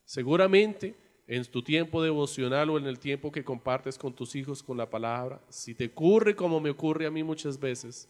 [0.06, 0.96] Seguramente
[1.28, 4.90] en tu tiempo devocional o en el tiempo que compartes con tus hijos con la
[4.90, 8.08] palabra, si te ocurre como me ocurre a mí muchas veces,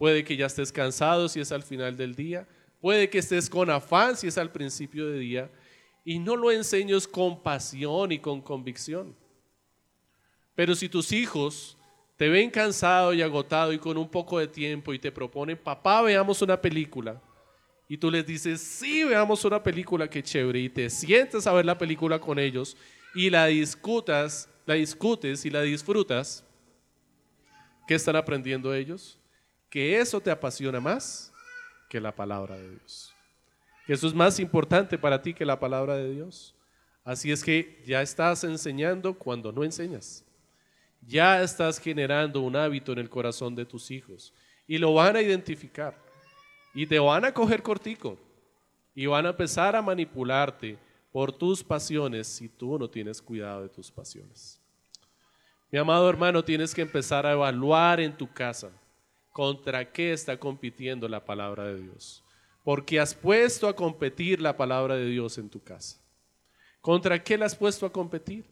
[0.00, 2.48] puede que ya estés cansado si es al final del día,
[2.80, 5.50] puede que estés con afán si es al principio de día,
[6.06, 9.14] y no lo enseñes con pasión y con convicción.
[10.54, 11.76] Pero si tus hijos
[12.16, 16.00] te ven cansado y agotado y con un poco de tiempo y te proponen, papá,
[16.00, 17.20] veamos una película,
[17.86, 21.66] y tú les dices, sí, veamos una película, qué chévere, y te sientas a ver
[21.66, 22.74] la película con ellos
[23.14, 26.42] y la discutas, la discutes y la disfrutas,
[27.86, 29.19] ¿qué están aprendiendo ellos?
[29.70, 31.32] Que eso te apasiona más
[31.88, 33.14] que la palabra de Dios
[33.90, 36.54] que eso es más importante para ti que la palabra de Dios.
[37.02, 40.24] Así es que ya estás enseñando cuando no enseñas.
[41.04, 44.32] Ya estás generando un hábito en el corazón de tus hijos
[44.68, 45.98] y lo van a identificar
[46.72, 48.16] y te van a coger cortico
[48.94, 50.78] y van a empezar a manipularte
[51.10, 54.60] por tus pasiones si tú no tienes cuidado de tus pasiones.
[55.68, 58.70] Mi amado hermano, tienes que empezar a evaluar en tu casa
[59.32, 62.22] contra qué está compitiendo la palabra de Dios.
[62.64, 65.98] Porque has puesto a competir la palabra de Dios en tu casa.
[66.80, 68.44] ¿Contra qué la has puesto a competir?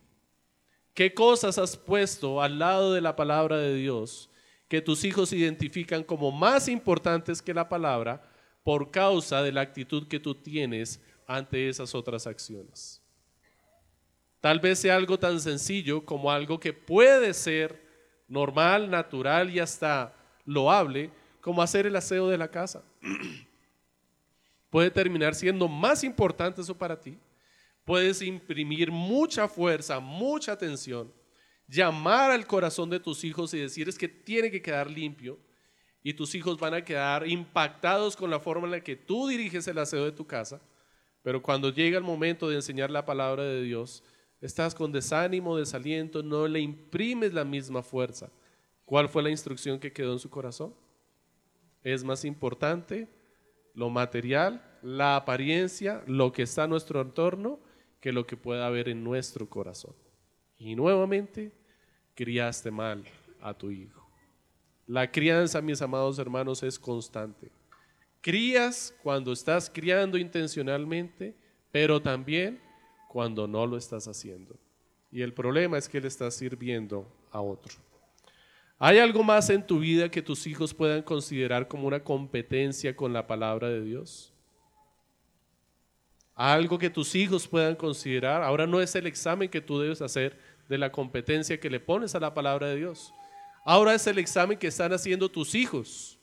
[0.94, 4.30] ¿Qué cosas has puesto al lado de la palabra de Dios
[4.68, 8.22] que tus hijos identifican como más importantes que la palabra
[8.64, 13.00] por causa de la actitud que tú tienes ante esas otras acciones?
[14.40, 17.82] Tal vez sea algo tan sencillo como algo que puede ser
[18.28, 20.14] normal, natural y hasta
[20.48, 22.82] loable como hacer el aseo de la casa.
[24.70, 27.16] puede terminar siendo más importante eso para ti.
[27.84, 31.12] Puedes imprimir mucha fuerza, mucha atención,
[31.66, 35.38] llamar al corazón de tus hijos y decir es que tiene que quedar limpio
[36.02, 39.66] y tus hijos van a quedar impactados con la forma en la que tú diriges
[39.68, 40.60] el aseo de tu casa.
[41.22, 44.02] Pero cuando llega el momento de enseñar la palabra de Dios,
[44.40, 48.30] estás con desánimo, desaliento, no le imprimes la misma fuerza.
[48.88, 50.72] ¿Cuál fue la instrucción que quedó en su corazón?
[51.84, 53.06] Es más importante
[53.74, 57.60] lo material, la apariencia, lo que está en nuestro entorno,
[58.00, 59.94] que lo que pueda haber en nuestro corazón.
[60.56, 61.52] Y nuevamente,
[62.14, 63.04] criaste mal
[63.42, 64.08] a tu hijo.
[64.86, 67.52] La crianza, mis amados hermanos, es constante.
[68.22, 71.36] Crías cuando estás criando intencionalmente,
[71.70, 72.58] pero también
[73.06, 74.58] cuando no lo estás haciendo.
[75.12, 77.74] Y el problema es que le estás sirviendo a otro.
[78.80, 83.12] ¿Hay algo más en tu vida que tus hijos puedan considerar como una competencia con
[83.12, 84.32] la palabra de Dios?
[86.36, 88.44] Algo que tus hijos puedan considerar.
[88.44, 90.38] Ahora no es el examen que tú debes hacer
[90.68, 93.12] de la competencia que le pones a la palabra de Dios.
[93.64, 96.16] Ahora es el examen que están haciendo tus hijos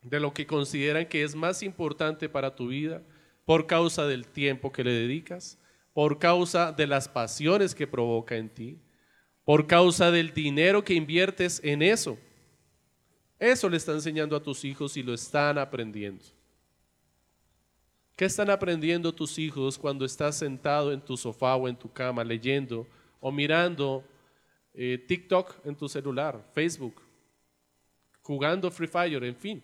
[0.00, 3.02] de lo que consideran que es más importante para tu vida
[3.44, 5.58] por causa del tiempo que le dedicas,
[5.92, 8.78] por causa de las pasiones que provoca en ti,
[9.46, 12.18] por causa del dinero que inviertes en eso.
[13.38, 16.24] Eso le está enseñando a tus hijos y lo están aprendiendo.
[18.16, 22.24] ¿Qué están aprendiendo tus hijos cuando estás sentado en tu sofá o en tu cama
[22.24, 22.88] leyendo
[23.20, 24.02] o mirando
[24.74, 27.00] eh, TikTok en tu celular, Facebook,
[28.22, 29.62] jugando Free Fire, en fin?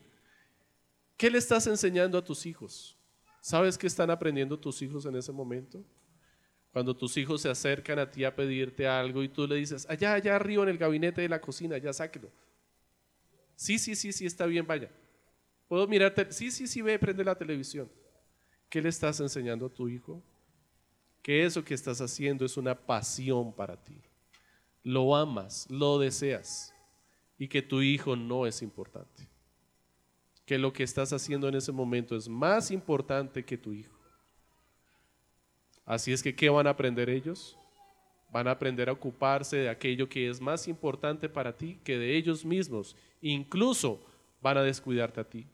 [1.16, 2.96] ¿Qué le estás enseñando a tus hijos?
[3.40, 5.84] ¿Sabes qué están aprendiendo tus hijos en ese momento?
[6.72, 10.14] Cuando tus hijos se acercan a ti a pedirte algo y tú le dices, allá,
[10.14, 12.30] allá arriba en el gabinete de la cocina, ya sáquelo.
[13.54, 14.90] Sí, sí, sí, sí, está bien, vaya.
[15.68, 16.32] ¿Puedo mirarte?
[16.32, 17.90] Sí, sí, sí, ve, prende la televisión.
[18.68, 20.22] ¿Qué le estás enseñando a tu hijo?
[21.22, 24.00] Que eso que estás haciendo es una pasión para ti.
[24.82, 26.74] Lo amas, lo deseas
[27.38, 29.32] y que tu hijo no es importante
[30.44, 33.96] que lo que estás haciendo en ese momento es más importante que tu hijo.
[35.84, 37.56] Así es que, ¿qué van a aprender ellos?
[38.30, 42.16] Van a aprender a ocuparse de aquello que es más importante para ti que de
[42.16, 42.96] ellos mismos.
[43.20, 44.00] Incluso
[44.40, 45.46] van a descuidarte a ti.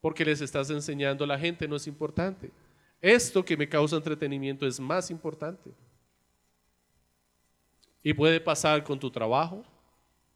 [0.00, 2.50] Porque les estás enseñando, la gente no es importante.
[3.00, 5.70] Esto que me causa entretenimiento es más importante.
[8.02, 9.62] Y puede pasar con tu trabajo,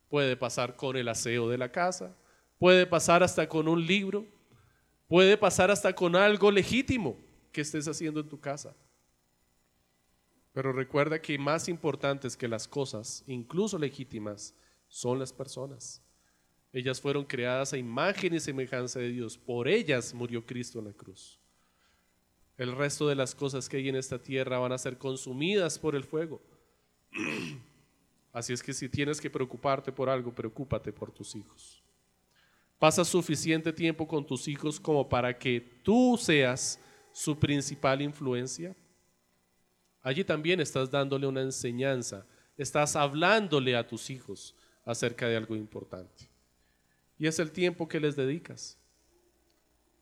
[0.09, 2.15] puede pasar con el aseo de la casa,
[2.59, 4.27] puede pasar hasta con un libro,
[5.09, 7.24] puede pasar hasta con algo legítimo
[7.55, 8.77] que estés haciendo en tu casa.
[10.53, 14.55] Pero recuerda que más importantes que las cosas, incluso legítimas,
[14.89, 16.03] son las personas.
[16.73, 19.39] Ellas fueron creadas a imagen y semejanza de Dios.
[19.39, 21.39] Por ellas murió Cristo en la cruz.
[22.59, 25.95] El resto de las cosas que hay en esta tierra van a ser consumidas por
[25.95, 26.43] el fuego.
[28.33, 31.83] Así es que si tienes que preocuparte por algo, preocúpate por tus hijos.
[32.81, 36.81] Pasa suficiente tiempo con tus hijos como para que tú seas
[37.15, 38.75] su principal influencia.
[40.03, 42.27] Allí también estás dándole una enseñanza,
[42.59, 46.29] estás hablándole a tus hijos acerca de algo importante.
[47.17, 48.77] Y es el tiempo que les dedicas.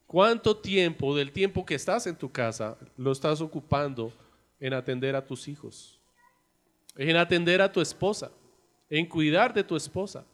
[0.07, 4.13] ¿Cuánto tiempo del tiempo que estás en tu casa lo estás ocupando
[4.59, 6.01] en atender a tus hijos?
[6.97, 8.33] En atender a tu esposa,
[8.89, 10.25] en cuidar de tu esposa.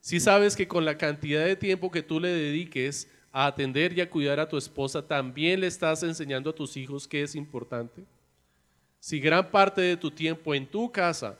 [0.00, 4.00] Si sabes que con la cantidad de tiempo que tú le dediques a atender y
[4.00, 8.04] a cuidar a tu esposa, también le estás enseñando a tus hijos que es importante.
[9.00, 11.38] Si gran parte de tu tiempo en tu casa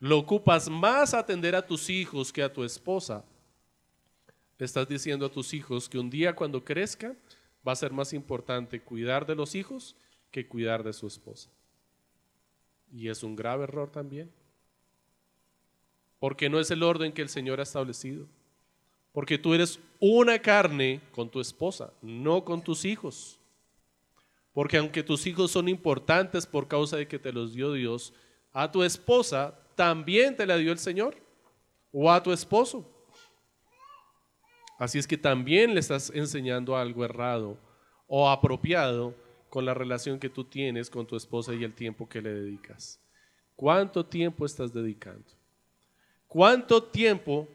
[0.00, 3.24] lo ocupas más a atender a tus hijos que a tu esposa,
[4.58, 7.16] le estás diciendo a tus hijos que un día cuando crezcan
[7.66, 9.94] va a ser más importante cuidar de los hijos
[10.30, 11.50] que cuidar de su esposa.
[12.92, 14.30] Y es un grave error también
[16.18, 18.26] porque no es el orden que el Señor ha establecido.
[19.12, 23.38] Porque tú eres una carne con tu esposa, no con tus hijos.
[24.52, 28.12] Porque aunque tus hijos son importantes por causa de que te los dio Dios,
[28.52, 31.16] a tu esposa también te la dio el Señor.
[31.92, 32.86] O a tu esposo.
[34.78, 37.58] Así es que también le estás enseñando algo errado
[38.06, 39.14] o apropiado
[39.48, 43.00] con la relación que tú tienes con tu esposa y el tiempo que le dedicas.
[43.56, 45.26] ¿Cuánto tiempo estás dedicando?
[46.28, 47.48] ¿Cuánto tiempo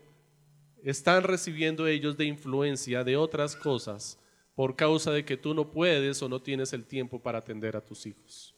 [0.84, 4.20] están recibiendo ellos de influencia de otras cosas
[4.56, 7.82] por causa de que tú no puedes o no tienes el tiempo para atender a
[7.82, 8.54] tus hijos?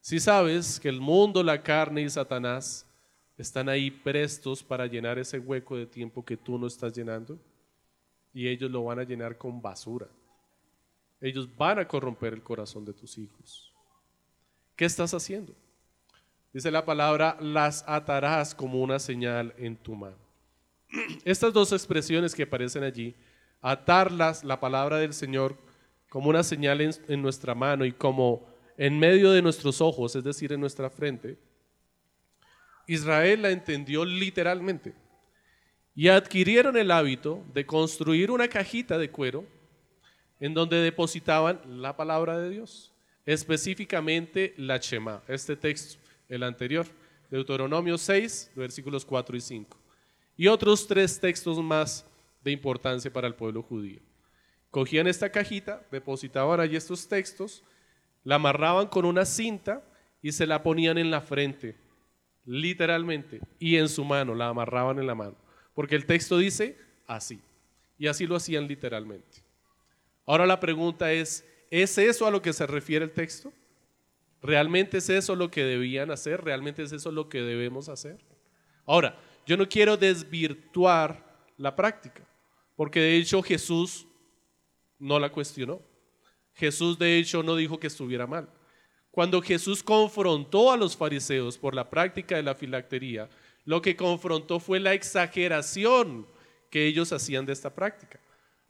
[0.00, 2.86] Si sabes que el mundo, la carne y Satanás
[3.36, 7.38] están ahí prestos para llenar ese hueco de tiempo que tú no estás llenando
[8.32, 10.06] y ellos lo van a llenar con basura.
[11.20, 13.72] Ellos van a corromper el corazón de tus hijos.
[14.76, 15.52] ¿Qué estás haciendo?
[16.52, 20.27] Dice la palabra, las atarás como una señal en tu mano.
[21.24, 23.14] Estas dos expresiones que aparecen allí,
[23.60, 25.56] atarlas, la palabra del Señor,
[26.08, 30.52] como una señal en, nuestra mano y como en medio de nuestros ojos, es decir,
[30.52, 31.38] en nuestra frente,
[32.86, 34.94] Israel la entendió literalmente.
[35.94, 39.44] Y adquirieron el hábito de construir una cajita de cuero
[40.40, 42.94] en donde depositaban la palabra de Dios,
[43.26, 46.86] específicamente la Shema, este texto, el anterior,
[47.30, 49.76] Deuteronomio 6, versículos 4 y 5,
[50.38, 52.06] y otros tres textos más
[52.42, 54.00] de importancia para el pueblo judío.
[54.70, 57.64] Cogían esta cajita, depositaban allí estos textos,
[58.22, 59.82] la amarraban con una cinta
[60.22, 61.76] y se la ponían en la frente,
[62.44, 65.36] literalmente, y en su mano, la amarraban en la mano,
[65.74, 66.78] porque el texto dice
[67.08, 67.40] así,
[67.98, 69.42] y así lo hacían literalmente.
[70.24, 73.52] Ahora la pregunta es, ¿es eso a lo que se refiere el texto?
[74.40, 76.44] ¿Realmente es eso lo que debían hacer?
[76.44, 78.18] ¿Realmente es eso lo que debemos hacer?
[78.86, 79.18] Ahora,
[79.48, 81.24] yo no quiero desvirtuar
[81.56, 82.22] la práctica,
[82.76, 84.06] porque de hecho Jesús
[84.98, 85.82] no la cuestionó.
[86.54, 88.48] Jesús de hecho no dijo que estuviera mal.
[89.10, 93.28] Cuando Jesús confrontó a los fariseos por la práctica de la filactería,
[93.64, 96.26] lo que confrontó fue la exageración
[96.70, 98.20] que ellos hacían de esta práctica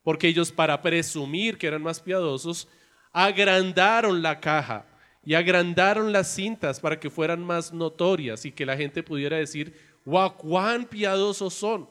[0.09, 2.67] porque ellos para presumir que eran más piadosos,
[3.13, 4.87] agrandaron la caja
[5.23, 9.79] y agrandaron las cintas para que fueran más notorias y que la gente pudiera decir,
[10.09, 11.89] wow, cuán piadosos son.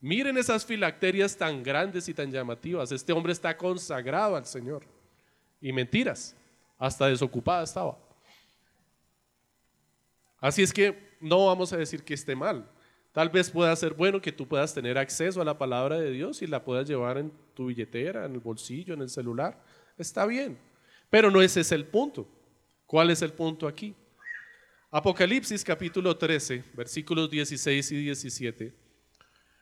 [0.00, 2.90] Miren esas filacterias tan grandes y tan llamativas.
[2.92, 4.84] Este hombre está consagrado al Señor.
[5.60, 6.36] Y mentiras,
[6.76, 7.96] hasta desocupada estaba.
[10.40, 12.68] Así es que no vamos a decir que esté mal.
[13.12, 16.42] Tal vez pueda ser bueno que tú puedas tener acceso a la palabra de Dios
[16.42, 19.62] y la puedas llevar en tu billetera, en el bolsillo, en el celular.
[19.96, 20.58] Está bien.
[21.08, 22.26] Pero no ese es el punto.
[22.86, 23.94] ¿Cuál es el punto aquí?
[24.96, 28.72] Apocalipsis capítulo 13, versículos 16 y 17.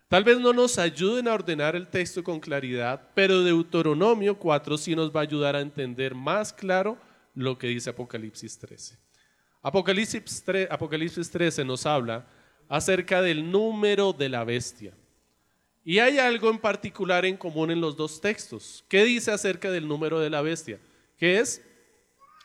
[0.07, 4.95] Tal vez no nos ayuden a ordenar el texto con claridad, pero Deuteronomio 4 sí
[4.95, 6.99] nos va a ayudar a entender más claro
[7.35, 8.99] lo que dice Apocalipsis 13.
[9.63, 12.27] Apocalipsis 13, Apocalipsis 13 nos habla
[12.69, 14.93] acerca del número de la bestia.
[15.83, 18.85] Y hay algo en particular en común en los dos textos.
[18.87, 20.79] ¿Qué dice acerca del número de la bestia?
[21.17, 21.63] ¿Qué es?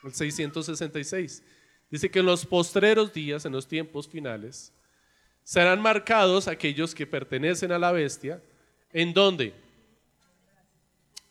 [0.05, 1.43] El 666.
[1.89, 4.73] Dice que en los postreros días, en los tiempos finales,
[5.43, 8.41] serán marcados aquellos que pertenecen a la bestia.
[8.91, 9.53] ¿En dónde?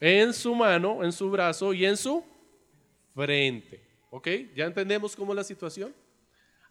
[0.00, 2.24] En su mano, en su brazo y en su
[3.14, 3.82] frente.
[4.10, 4.28] ¿Ok?
[4.54, 5.94] ¿Ya entendemos cómo es la situación?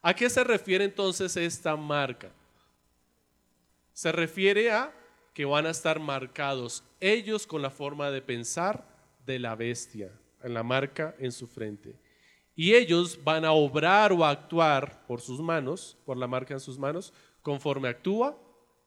[0.02, 2.30] ¿A qué se refiere entonces esta marca?
[3.92, 4.92] Se refiere a
[5.32, 8.84] que van a estar marcados ellos con la forma de pensar
[9.24, 10.10] de la bestia,
[10.42, 11.94] en la marca en su frente.
[12.56, 16.78] Y ellos van a obrar o actuar por sus manos, por la marca en sus
[16.78, 18.36] manos, conforme actúa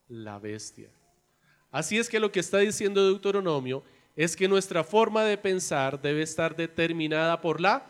[0.07, 0.89] la bestia.
[1.71, 3.83] Así es que lo que está diciendo Deuteronomio
[4.15, 7.85] es que nuestra forma de pensar debe estar determinada por la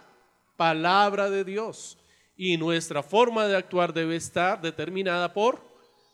[0.57, 1.97] palabra de Dios
[2.35, 5.61] y nuestra forma de actuar debe estar determinada por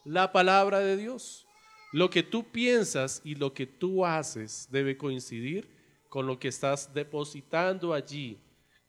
[0.05, 1.47] la palabra de Dios.
[1.91, 5.67] Lo que tú piensas y lo que tú haces debe coincidir
[6.07, 8.39] con lo que estás depositando allí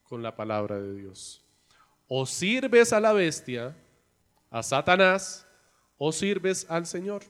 [0.09, 1.43] con la palabra de Dios.
[2.09, 3.77] O sirves a la bestia,
[4.51, 5.47] a Satanás,
[5.99, 7.23] o sirves al Señor.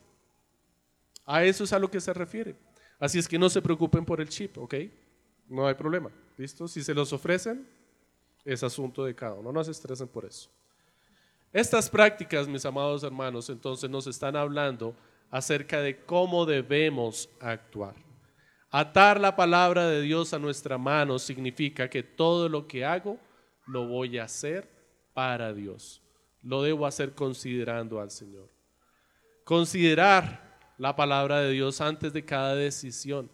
[1.24, 2.54] A eso es a lo que se refiere.
[2.98, 4.74] Así es que no se preocupen por el chip, ¿ok?
[5.48, 6.10] No hay problema.
[6.36, 6.68] ¿Listo?
[6.68, 7.66] Si se los ofrecen,
[8.44, 10.48] es asunto de cada uno, no se estresen por eso.
[11.52, 14.94] Estas prácticas, mis amados hermanos, entonces nos están hablando
[15.30, 18.05] acerca de cómo debemos actuar.
[18.78, 23.18] Atar la palabra de Dios a nuestra mano significa que todo lo que hago
[23.66, 24.68] lo voy a hacer
[25.14, 26.02] para Dios.
[26.42, 28.50] Lo debo hacer considerando al Señor.
[29.44, 33.30] Considerar la palabra de Dios antes de cada decisión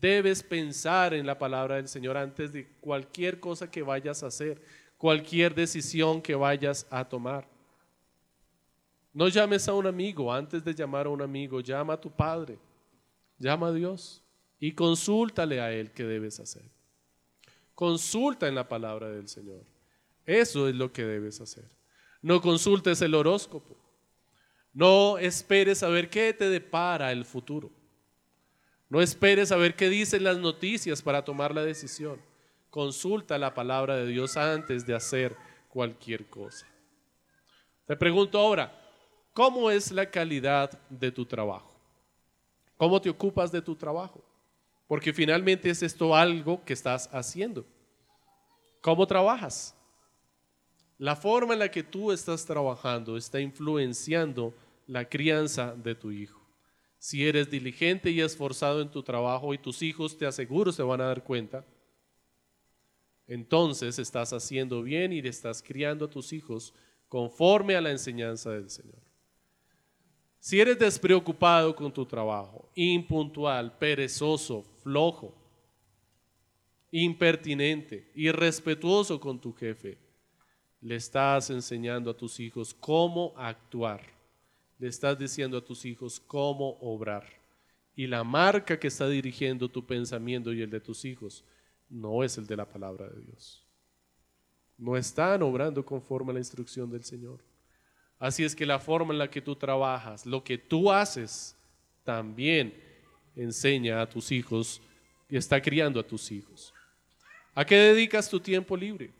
[0.00, 4.62] Debes pensar en la palabra del Señor antes de cualquier cosa que vayas a hacer,
[4.96, 7.46] cualquier decisión que vayas a tomar.
[9.12, 12.58] No llames a un amigo antes de llamar a un amigo, llama a tu Padre,
[13.38, 14.22] llama a Dios
[14.58, 16.64] y consúltale a Él qué debes hacer.
[17.74, 19.64] Consulta en la palabra del Señor.
[20.24, 21.68] Eso es lo que debes hacer.
[22.22, 23.76] No consultes el horóscopo.
[24.72, 27.70] No esperes a ver qué te depara el futuro.
[28.88, 32.20] No esperes a ver qué dicen las noticias para tomar la decisión.
[32.70, 35.36] Consulta la palabra de Dios antes de hacer
[35.68, 36.66] cualquier cosa.
[37.86, 38.72] Te pregunto ahora,
[39.32, 41.72] ¿cómo es la calidad de tu trabajo?
[42.76, 44.22] ¿Cómo te ocupas de tu trabajo?
[44.86, 47.64] Porque finalmente es esto algo que estás haciendo.
[48.80, 49.74] ¿Cómo trabajas?
[50.98, 54.54] La forma en la que tú estás trabajando está influenciando
[54.86, 56.40] la crianza de tu hijo.
[56.98, 61.00] Si eres diligente y esforzado en tu trabajo y tus hijos te aseguro se van
[61.00, 61.64] a dar cuenta,
[63.26, 66.72] entonces estás haciendo bien y estás criando a tus hijos
[67.08, 69.02] conforme a la enseñanza del Señor.
[70.38, 75.34] Si eres despreocupado con tu trabajo, impuntual, perezoso, flojo,
[76.92, 79.98] impertinente, irrespetuoso con tu jefe,
[80.80, 84.16] le estás enseñando a tus hijos cómo actuar
[84.78, 87.26] le estás diciendo a tus hijos cómo obrar.
[87.94, 91.44] Y la marca que está dirigiendo tu pensamiento y el de tus hijos
[91.88, 93.64] no es el de la palabra de Dios.
[94.76, 97.40] No están obrando conforme a la instrucción del Señor.
[98.18, 101.56] Así es que la forma en la que tú trabajas, lo que tú haces,
[102.04, 102.74] también
[103.36, 104.80] enseña a tus hijos
[105.28, 106.72] y está criando a tus hijos.
[107.54, 109.10] ¿A qué dedicas tu tiempo libre?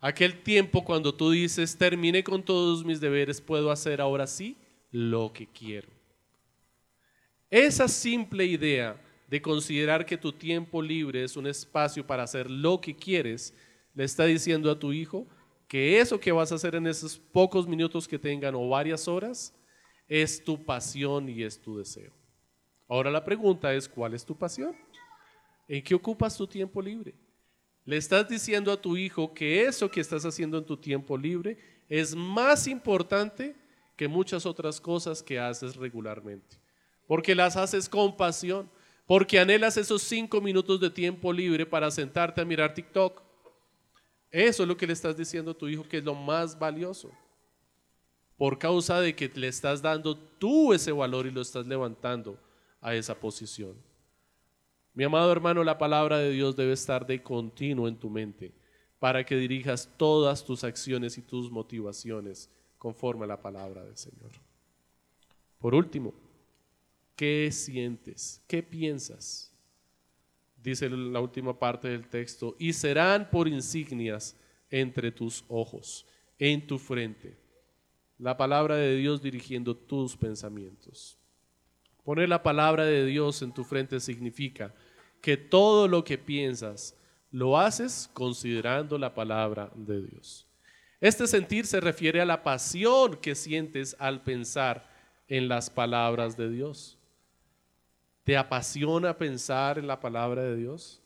[0.00, 4.56] Aquel tiempo cuando tú dices, terminé con todos mis deberes, puedo hacer ahora sí
[4.90, 5.88] lo que quiero.
[7.50, 12.80] Esa simple idea de considerar que tu tiempo libre es un espacio para hacer lo
[12.80, 13.54] que quieres,
[13.94, 15.26] le está diciendo a tu hijo
[15.66, 19.54] que eso que vas a hacer en esos pocos minutos que tengan o varias horas
[20.08, 22.17] es tu pasión y es tu deseo.
[22.88, 24.74] Ahora la pregunta es, ¿cuál es tu pasión?
[25.68, 27.14] ¿En qué ocupas tu tiempo libre?
[27.84, 31.58] Le estás diciendo a tu hijo que eso que estás haciendo en tu tiempo libre
[31.88, 33.54] es más importante
[33.94, 36.56] que muchas otras cosas que haces regularmente.
[37.06, 38.70] Porque las haces con pasión.
[39.06, 43.22] Porque anhelas esos cinco minutos de tiempo libre para sentarte a mirar TikTok.
[44.30, 47.10] Eso es lo que le estás diciendo a tu hijo que es lo más valioso.
[48.36, 52.38] Por causa de que le estás dando tú ese valor y lo estás levantando
[52.80, 53.76] a esa posición.
[54.94, 58.52] Mi amado hermano, la palabra de Dios debe estar de continuo en tu mente
[58.98, 64.32] para que dirijas todas tus acciones y tus motivaciones conforme a la palabra del Señor.
[65.58, 66.14] Por último,
[67.16, 68.42] ¿qué sientes?
[68.46, 69.52] ¿Qué piensas?
[70.62, 74.36] Dice la última parte del texto, y serán por insignias
[74.70, 76.04] entre tus ojos,
[76.38, 77.36] en tu frente.
[78.18, 81.17] La palabra de Dios dirigiendo tus pensamientos.
[82.08, 84.72] Poner la palabra de Dios en tu frente significa
[85.20, 86.96] que todo lo que piensas
[87.30, 90.46] lo haces considerando la palabra de Dios.
[91.02, 94.88] Este sentir se refiere a la pasión que sientes al pensar
[95.28, 96.96] en las palabras de Dios.
[98.24, 101.02] ¿Te apasiona pensar en la palabra de Dios?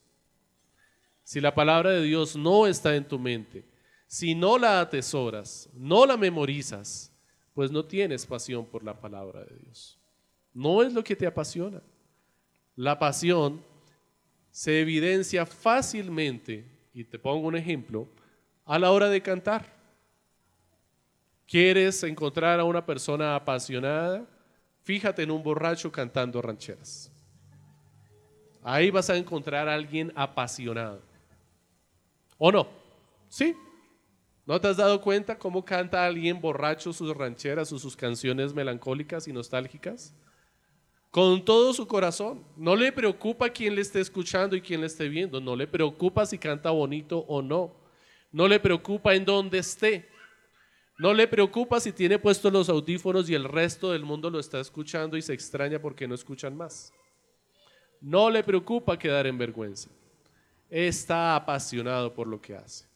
[1.25, 3.65] Si la palabra de Dios no está en tu mente,
[4.07, 7.11] si no la atesoras, no la memorizas,
[7.55, 9.99] pues no tienes pasión por la palabra de Dios.
[10.55, 11.81] No es lo que te apasiona.
[12.77, 13.63] La pasión
[14.51, 18.07] se evidencia fácilmente, y te pongo un ejemplo,
[18.65, 19.67] a la hora de cantar.
[21.47, 24.27] ¿Quieres encontrar a una persona apasionada?
[24.83, 27.11] Fíjate en un borracho cantando rancheras.
[28.63, 31.01] Ahí vas a encontrar a alguien apasionado.
[32.39, 32.69] ¿O no?
[33.29, 33.57] ¿Sí?
[34.47, 39.29] ¿No te has dado cuenta cómo canta alguien borracho sus rancheras o sus canciones melancólicas
[39.29, 40.15] y nostálgicas?
[41.13, 42.43] Con todo su corazón.
[42.57, 45.41] No le preocupa quién le esté escuchando y quién le esté viendo.
[45.41, 47.77] No le preocupa si canta bonito o no.
[48.33, 50.09] No le preocupa en dónde esté.
[50.99, 54.59] No le preocupa si tiene puestos los audífonos y el resto del mundo lo está
[54.59, 56.95] escuchando y se extraña porque no escuchan más.
[58.01, 59.91] No le preocupa quedar en vergüenza.
[60.71, 62.87] Está apasionado por lo que hace.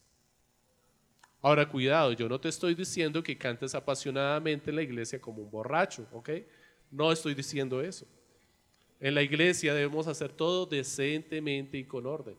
[1.42, 5.50] Ahora, cuidado, yo no te estoy diciendo que cantes apasionadamente en la iglesia como un
[5.50, 6.30] borracho, ¿ok?
[6.90, 8.06] No estoy diciendo eso.
[9.00, 12.36] En la iglesia debemos hacer todo decentemente y con orden.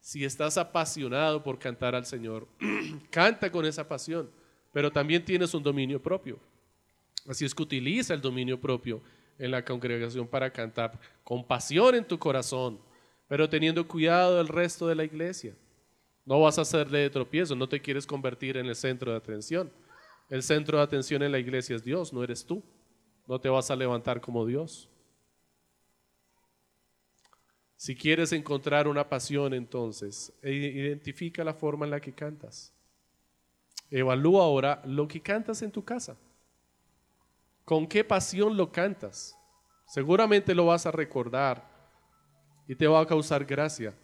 [0.00, 2.46] Si estás apasionado por cantar al Señor,
[3.10, 4.30] canta con esa pasión,
[4.72, 6.38] pero también tienes un dominio propio.
[7.26, 9.02] Así es que utiliza el dominio propio
[9.38, 12.78] en la congregación para cantar con pasión en tu corazón,
[13.28, 15.54] pero teniendo cuidado del resto de la iglesia.
[16.24, 19.70] No vas a hacerle de tropiezo, no te quieres convertir en el centro de atención.
[20.28, 22.62] El centro de atención en la iglesia es Dios, no eres tú.
[23.28, 24.88] No te vas a levantar como Dios.
[27.76, 32.72] Si quieres encontrar una pasión, entonces, e identifica la forma en la que cantas.
[33.90, 36.16] Evalúa ahora lo que cantas en tu casa.
[37.64, 39.36] ¿Con qué pasión lo cantas?
[39.86, 41.68] Seguramente lo vas a recordar
[42.66, 43.94] y te va a causar gracia.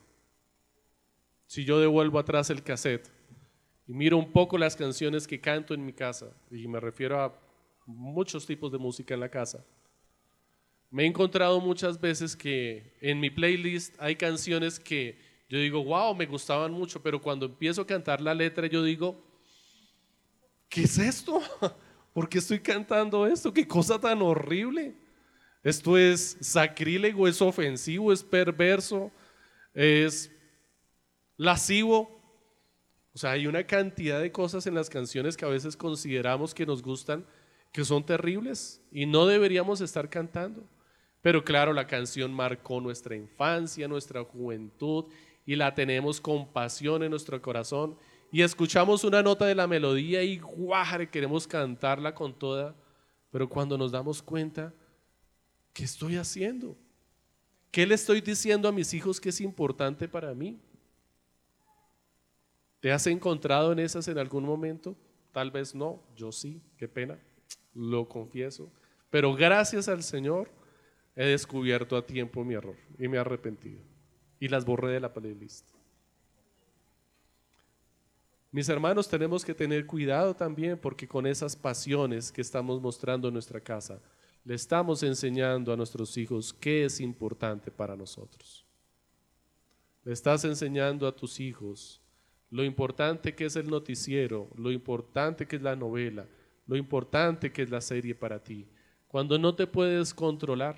[1.47, 3.11] Si yo devuelvo atrás el cassette
[3.87, 7.44] y miro un poco las canciones que canto en mi casa, y me refiero a
[7.87, 9.65] muchos tipos de música en la casa,
[10.91, 15.19] me he encontrado muchas veces que en mi playlist hay canciones que
[15.49, 19.21] yo digo, wow, me gustaban mucho, pero cuando empiezo a cantar la letra yo digo,
[20.69, 21.41] ¿qué es esto?
[22.13, 23.53] ¿Por qué estoy cantando esto?
[23.53, 24.95] ¿Qué cosa tan horrible?
[25.65, 29.11] Esto es sacrílego, es ofensivo, es perverso,
[29.73, 30.31] es
[31.37, 32.21] lascivo.
[33.15, 36.67] O sea, hay una cantidad de cosas en las canciones que a veces consideramos que
[36.67, 37.27] nos gustan
[37.75, 40.63] que son terribles y no deberíamos estar cantando.
[41.21, 45.07] Pero claro, la canción marcó nuestra infancia, nuestra juventud
[45.45, 47.99] y la tenemos con pasión en nuestro corazón.
[48.31, 52.77] Y escuchamos una nota de la melodía y guajar, queremos cantarla con toda.
[53.33, 54.73] Pero cuando nos damos cuenta,
[55.73, 56.77] ¿qué estoy haciendo?
[57.73, 60.61] ¿Qué le estoy diciendo a mis hijos que es importante para mí?
[62.79, 64.95] ¿Te has encontrado en esas en algún momento?
[65.33, 67.19] Tal vez no, yo sí, qué pena,
[67.75, 68.71] lo confieso.
[69.11, 70.51] Pero gracias al Señor
[71.17, 73.83] he descubierto a tiempo mi error y me he arrepentido.
[74.41, 75.71] Y las borré de la playlist.
[78.51, 83.35] Mis hermanos, tenemos que tener cuidado también porque con esas pasiones que estamos mostrando en
[83.35, 84.01] nuestra casa,
[84.45, 88.65] le estamos enseñando a nuestros hijos qué es importante para nosotros.
[90.05, 92.01] Le estás enseñando a tus hijos
[92.51, 96.29] lo importante que es el noticiero, lo importante que es la novela,
[96.67, 98.67] lo importante que es la serie para ti.
[99.09, 100.77] Cuando no te puedes controlar,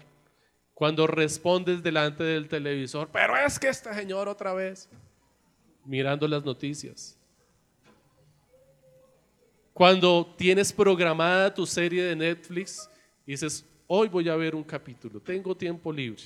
[0.74, 4.88] cuando respondes delante del televisor, pero es que este señor otra vez,
[5.84, 7.18] mirando las noticias.
[9.72, 12.90] Cuando tienes programada tu serie de Netflix
[13.26, 16.24] y dices, hoy voy a ver un capítulo, tengo tiempo libre.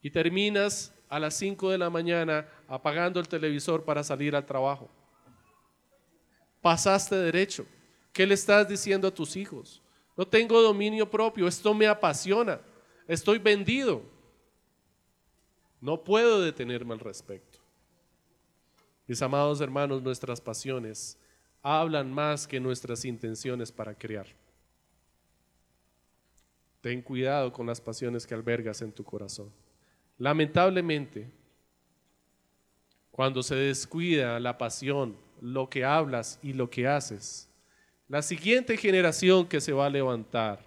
[0.00, 4.88] Y terminas a las 5 de la mañana apagando el televisor para salir al trabajo.
[6.60, 7.66] Pasaste derecho.
[8.12, 9.82] ¿Qué le estás diciendo a tus hijos?
[10.16, 12.60] No tengo dominio propio, esto me apasiona
[13.08, 14.02] estoy vendido.
[15.80, 17.58] No puedo detenerme al respecto.
[19.06, 21.16] Mis amados hermanos, nuestras pasiones
[21.62, 24.26] hablan más que nuestras intenciones para crear.
[26.82, 29.50] Ten cuidado con las pasiones que albergas en tu corazón.
[30.18, 31.28] Lamentablemente,
[33.10, 37.47] cuando se descuida la pasión, lo que hablas y lo que haces,
[38.08, 40.64] la siguiente generación que se va a levantar,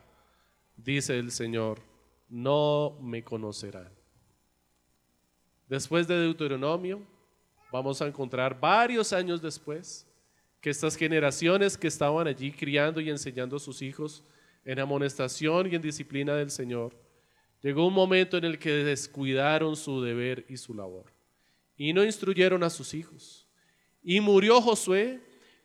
[0.78, 1.80] dice el Señor,
[2.30, 3.89] no me conocerán.
[5.68, 7.02] Después de Deuteronomio,
[7.72, 10.06] vamos a encontrar varios años después
[10.60, 14.24] que estas generaciones que estaban allí criando y enseñando a sus hijos
[14.64, 16.96] en amonestación y en disciplina del Señor,
[17.64, 21.06] llegó un momento en el que descuidaron su deber y su labor
[21.76, 23.48] y no instruyeron a sus hijos.
[24.04, 25.20] Y murió Josué,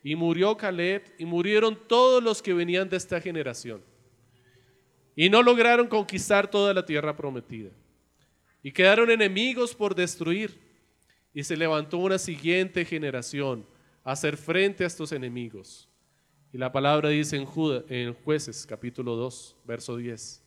[0.07, 3.82] y murió Caleb, y murieron todos los que venían de esta generación.
[5.16, 7.70] Y no lograron conquistar toda la tierra prometida.
[8.62, 10.61] Y quedaron enemigos por destruir.
[11.34, 13.66] Y se levantó una siguiente generación
[14.04, 15.88] a hacer frente a estos enemigos.
[16.52, 17.48] Y la palabra dice en,
[17.88, 20.40] en jueces capítulo 2, verso 10.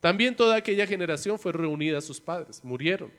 [0.00, 3.12] También toda aquella generación fue reunida a sus padres, murieron.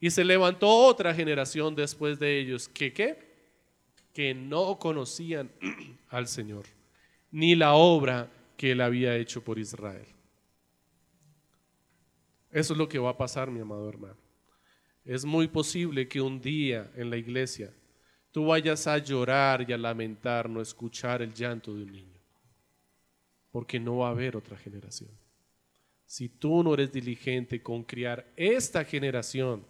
[0.00, 3.29] Y se levantó otra generación después de ellos, que qué?
[4.12, 5.50] Que no conocían
[6.08, 6.64] al Señor,
[7.30, 10.06] ni la obra que él había hecho por Israel.
[12.50, 14.16] Eso es lo que va a pasar, mi amado hermano.
[15.04, 17.72] Es muy posible que un día en la iglesia
[18.32, 22.20] tú vayas a llorar y a lamentar, no escuchar el llanto de un niño,
[23.50, 25.10] porque no va a haber otra generación.
[26.04, 29.64] Si tú no eres diligente con criar esta generación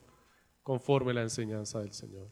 [0.62, 2.30] conforme a la enseñanza del Señor,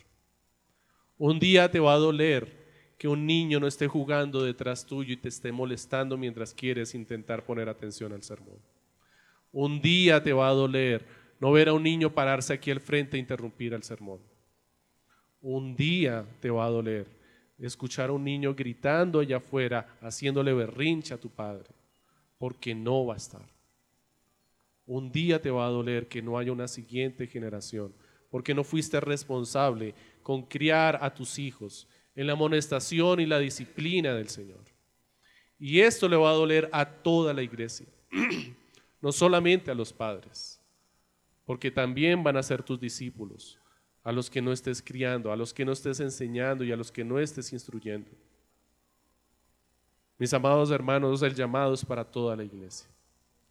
[1.18, 2.56] un día te va a doler
[2.96, 7.44] que un niño no esté jugando detrás tuyo y te esté molestando mientras quieres intentar
[7.44, 8.58] poner atención al sermón.
[9.52, 11.04] Un día te va a doler
[11.40, 14.20] no ver a un niño pararse aquí al frente e interrumpir el sermón.
[15.40, 17.06] Un día te va a doler
[17.58, 21.70] escuchar a un niño gritando allá afuera, haciéndole berrinche a tu padre.
[22.38, 23.44] porque no va a estar.
[24.86, 27.92] Un día te va a doler que no haya una siguiente generación,
[28.30, 29.92] porque no fuiste responsable
[30.28, 34.62] con criar a tus hijos en la amonestación y la disciplina del Señor.
[35.58, 37.86] Y esto le va a doler a toda la iglesia,
[39.00, 40.60] no solamente a los padres,
[41.46, 43.58] porque también van a ser tus discípulos,
[44.04, 46.92] a los que no estés criando, a los que no estés enseñando y a los
[46.92, 48.10] que no estés instruyendo.
[50.18, 52.86] Mis amados hermanos, el llamado es para toda la iglesia.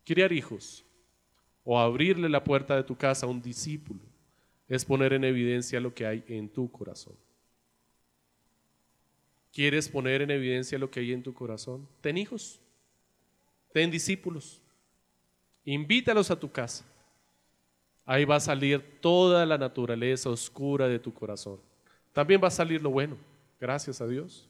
[0.05, 0.85] Criar hijos
[1.63, 3.99] o abrirle la puerta de tu casa a un discípulo
[4.67, 7.15] es poner en evidencia lo que hay en tu corazón.
[9.53, 11.87] ¿Quieres poner en evidencia lo que hay en tu corazón?
[12.01, 12.59] Ten hijos,
[13.73, 14.61] ten discípulos,
[15.65, 16.85] invítalos a tu casa.
[18.05, 21.59] Ahí va a salir toda la naturaleza oscura de tu corazón.
[22.13, 23.17] También va a salir lo bueno,
[23.59, 24.47] gracias a Dios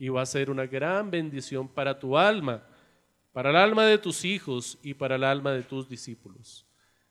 [0.00, 2.62] y va a ser una gran bendición para tu alma,
[3.34, 6.66] para el alma de tus hijos y para el alma de tus discípulos.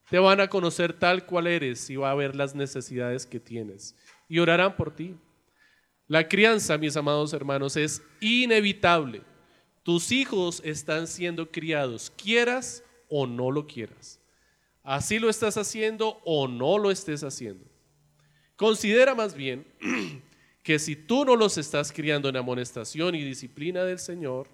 [0.10, 3.96] Te van a conocer tal cual eres y va a ver las necesidades que tienes
[4.28, 5.16] y orarán por ti.
[6.08, 9.22] La crianza, mis amados hermanos, es inevitable.
[9.84, 14.20] Tus hijos están siendo criados, quieras o no lo quieras.
[14.84, 17.66] Así lo estás haciendo o no lo estés haciendo.
[18.56, 19.66] Considera más bien
[20.64, 24.48] que si tú no los estás criando en amonestación y disciplina del Señor,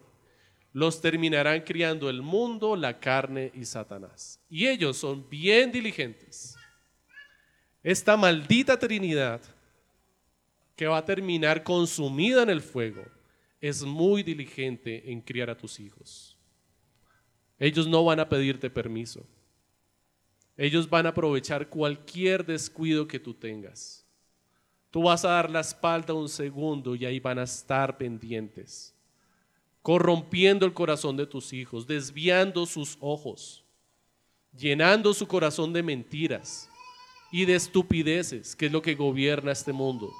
[0.75, 4.41] los terminarán criando el mundo, la carne y Satanás.
[4.49, 6.57] Y ellos son bien diligentes.
[7.81, 9.39] Esta maldita Trinidad
[10.75, 13.05] que va a terminar consumida en el fuego
[13.61, 16.37] es muy diligente en criar a tus hijos.
[17.57, 19.25] Ellos no van a pedirte permiso.
[20.57, 24.05] Ellos van a aprovechar cualquier descuido que tú tengas.
[24.91, 28.93] Tú vas a dar la espalda un segundo y ahí van a estar pendientes,
[29.85, 33.63] corrompiendo el corazón de tus hijos, desviando sus ojos,
[34.51, 36.67] llenando su corazón de mentiras
[37.31, 40.11] y de estupideces, que es lo que gobierna este mundo.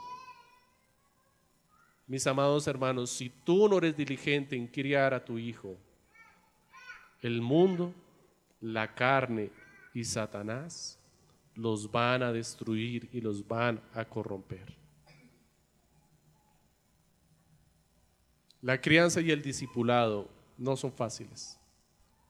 [2.05, 5.76] Mis amados hermanos, si tú no eres diligente en criar a tu hijo,
[7.24, 7.91] el mundo,
[8.61, 9.49] la carne
[9.95, 10.99] y Satanás
[11.55, 14.84] los van a destruir y los van a corromper.
[18.66, 21.59] La crianza y el discipulado no son fáciles,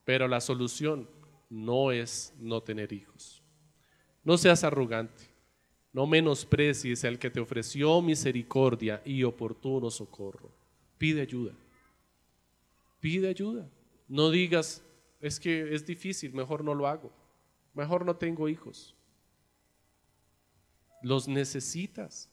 [0.04, 1.08] pero la solución
[1.48, 3.42] no es no tener hijos.
[4.22, 5.30] No seas arrogante,
[5.94, 10.52] no menosprecies al que te ofreció misericordia y oportuno socorro.
[10.98, 11.54] Pide ayuda,
[13.00, 13.66] pide ayuda.
[14.06, 14.82] No digas,
[15.22, 17.10] es que es difícil, mejor no lo hago,
[17.72, 18.94] mejor no tengo hijos.
[21.00, 22.30] Los necesitas.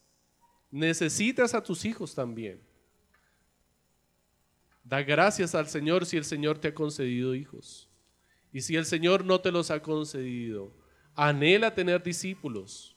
[0.70, 2.72] Necesitas a tus hijos también.
[4.84, 7.89] Da gracias al Señor si el Señor te ha concedido hijos.
[8.51, 10.71] Y si el Señor no te los ha concedido,
[11.15, 12.95] anhela tener discípulos.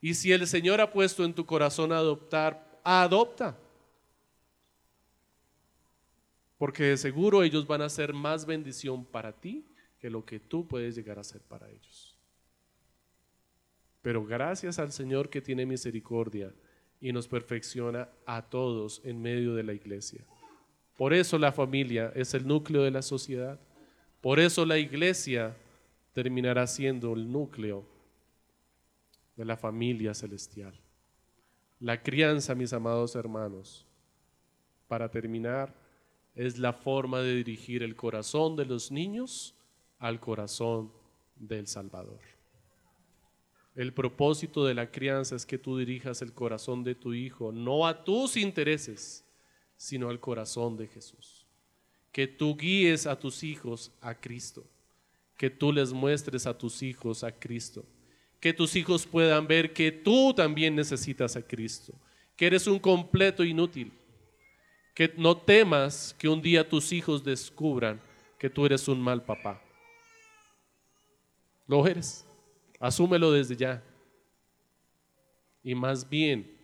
[0.00, 3.58] Y si el Señor ha puesto en tu corazón adoptar, adopta.
[6.58, 9.66] Porque de seguro ellos van a ser más bendición para ti
[9.98, 12.16] que lo que tú puedes llegar a ser para ellos.
[14.00, 16.54] Pero gracias al Señor que tiene misericordia
[17.00, 20.24] y nos perfecciona a todos en medio de la iglesia.
[20.96, 23.60] Por eso la familia es el núcleo de la sociedad.
[24.20, 25.54] Por eso la iglesia
[26.12, 27.84] terminará siendo el núcleo
[29.36, 30.74] de la familia celestial.
[31.78, 33.84] La crianza, mis amados hermanos,
[34.88, 35.74] para terminar,
[36.34, 39.54] es la forma de dirigir el corazón de los niños
[39.98, 40.90] al corazón
[41.34, 42.20] del Salvador.
[43.74, 47.86] El propósito de la crianza es que tú dirijas el corazón de tu hijo, no
[47.86, 49.25] a tus intereses,
[49.76, 51.46] sino al corazón de Jesús.
[52.12, 54.64] Que tú guíes a tus hijos a Cristo.
[55.36, 57.84] Que tú les muestres a tus hijos a Cristo.
[58.40, 61.92] Que tus hijos puedan ver que tú también necesitas a Cristo.
[62.36, 63.92] Que eres un completo inútil.
[64.94, 68.00] Que no temas que un día tus hijos descubran
[68.38, 69.62] que tú eres un mal papá.
[71.66, 72.24] Lo eres.
[72.78, 73.82] Asúmelo desde ya.
[75.62, 76.55] Y más bien,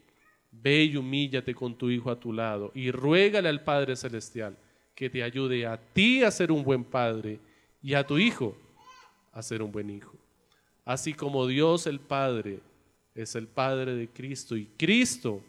[0.52, 4.56] ve y humíllate con tu hijo a tu lado y ruégale al Padre Celestial
[4.94, 7.40] que te ayude a ti a ser un buen padre
[7.82, 8.56] y a tu hijo
[9.32, 10.14] a ser un buen hijo.
[10.84, 12.60] Así como Dios el Padre
[13.14, 15.42] es el Padre de Cristo y Cristo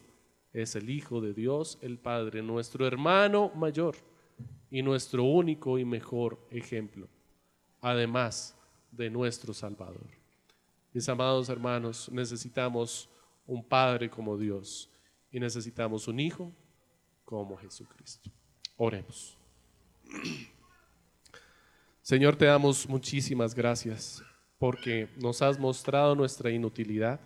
[0.53, 3.95] es el Hijo de Dios el Padre, nuestro hermano mayor
[4.69, 7.07] y nuestro único y mejor ejemplo,
[7.81, 8.55] además
[8.91, 10.07] de nuestro Salvador.
[10.93, 13.09] Mis amados hermanos, necesitamos
[13.47, 14.89] un Padre como Dios
[15.33, 16.53] y necesitamos un Hijo
[17.25, 18.29] como Jesucristo.
[18.77, 19.37] Oremos.
[22.01, 24.23] Señor, te damos muchísimas gracias
[24.59, 27.19] porque nos has mostrado nuestra inutilidad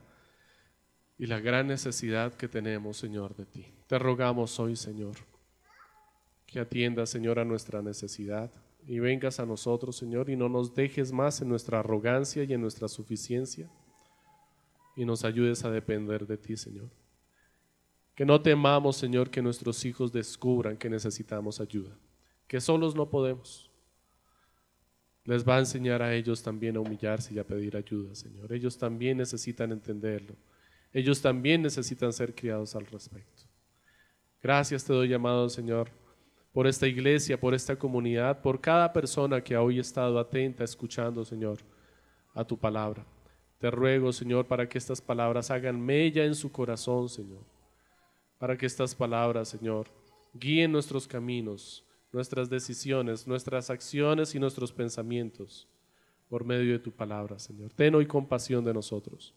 [1.19, 3.65] y la gran necesidad que tenemos, Señor, de ti.
[3.87, 5.15] Te rogamos hoy, Señor,
[6.45, 8.51] que atiendas, Señor, a nuestra necesidad
[8.85, 12.61] y vengas a nosotros, Señor, y no nos dejes más en nuestra arrogancia y en
[12.61, 13.69] nuestra suficiencia
[14.95, 16.89] y nos ayudes a depender de ti, Señor.
[18.17, 21.95] Que no temamos, Señor, que nuestros hijos descubran que necesitamos ayuda,
[22.49, 23.71] que solos no podemos.
[25.23, 28.51] Les va a enseñar a ellos también a humillarse y a pedir ayuda, Señor.
[28.51, 30.35] Ellos también necesitan entenderlo
[30.93, 33.43] ellos también necesitan ser criados al respecto.
[34.41, 35.89] Gracias te doy llamado, Señor,
[36.53, 41.25] por esta iglesia, por esta comunidad, por cada persona que hoy ha estado atenta, escuchando,
[41.25, 41.59] Señor,
[42.33, 43.05] a tu palabra.
[43.59, 47.56] Te ruego, Señor, para que estas palabras hagan mella en su corazón, Señor.
[48.37, 49.87] Para que estas palabras, Señor,
[50.33, 55.67] guíen nuestros caminos, nuestras decisiones, nuestras acciones y nuestros pensamientos
[56.29, 57.71] por medio de tu palabra, Señor.
[57.73, 59.33] Ten hoy compasión de nosotros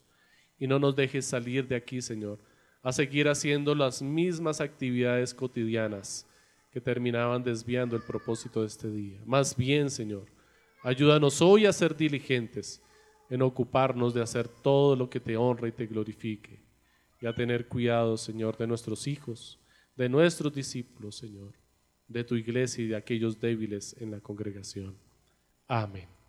[0.58, 2.38] y no nos dejes salir de aquí, Señor,
[2.82, 6.26] a seguir haciendo las mismas actividades cotidianas
[6.70, 9.20] que terminaban desviando el propósito de este día.
[9.24, 10.26] Más bien, Señor,
[10.82, 12.82] ayúdanos hoy a ser diligentes
[13.28, 16.60] en ocuparnos de hacer todo lo que te honra y te glorifique,
[17.20, 19.58] y a tener cuidado, Señor, de nuestros hijos,
[19.96, 21.52] de nuestros discípulos, Señor,
[22.08, 24.96] de tu iglesia y de aquellos débiles en la congregación.
[25.68, 26.19] Amén.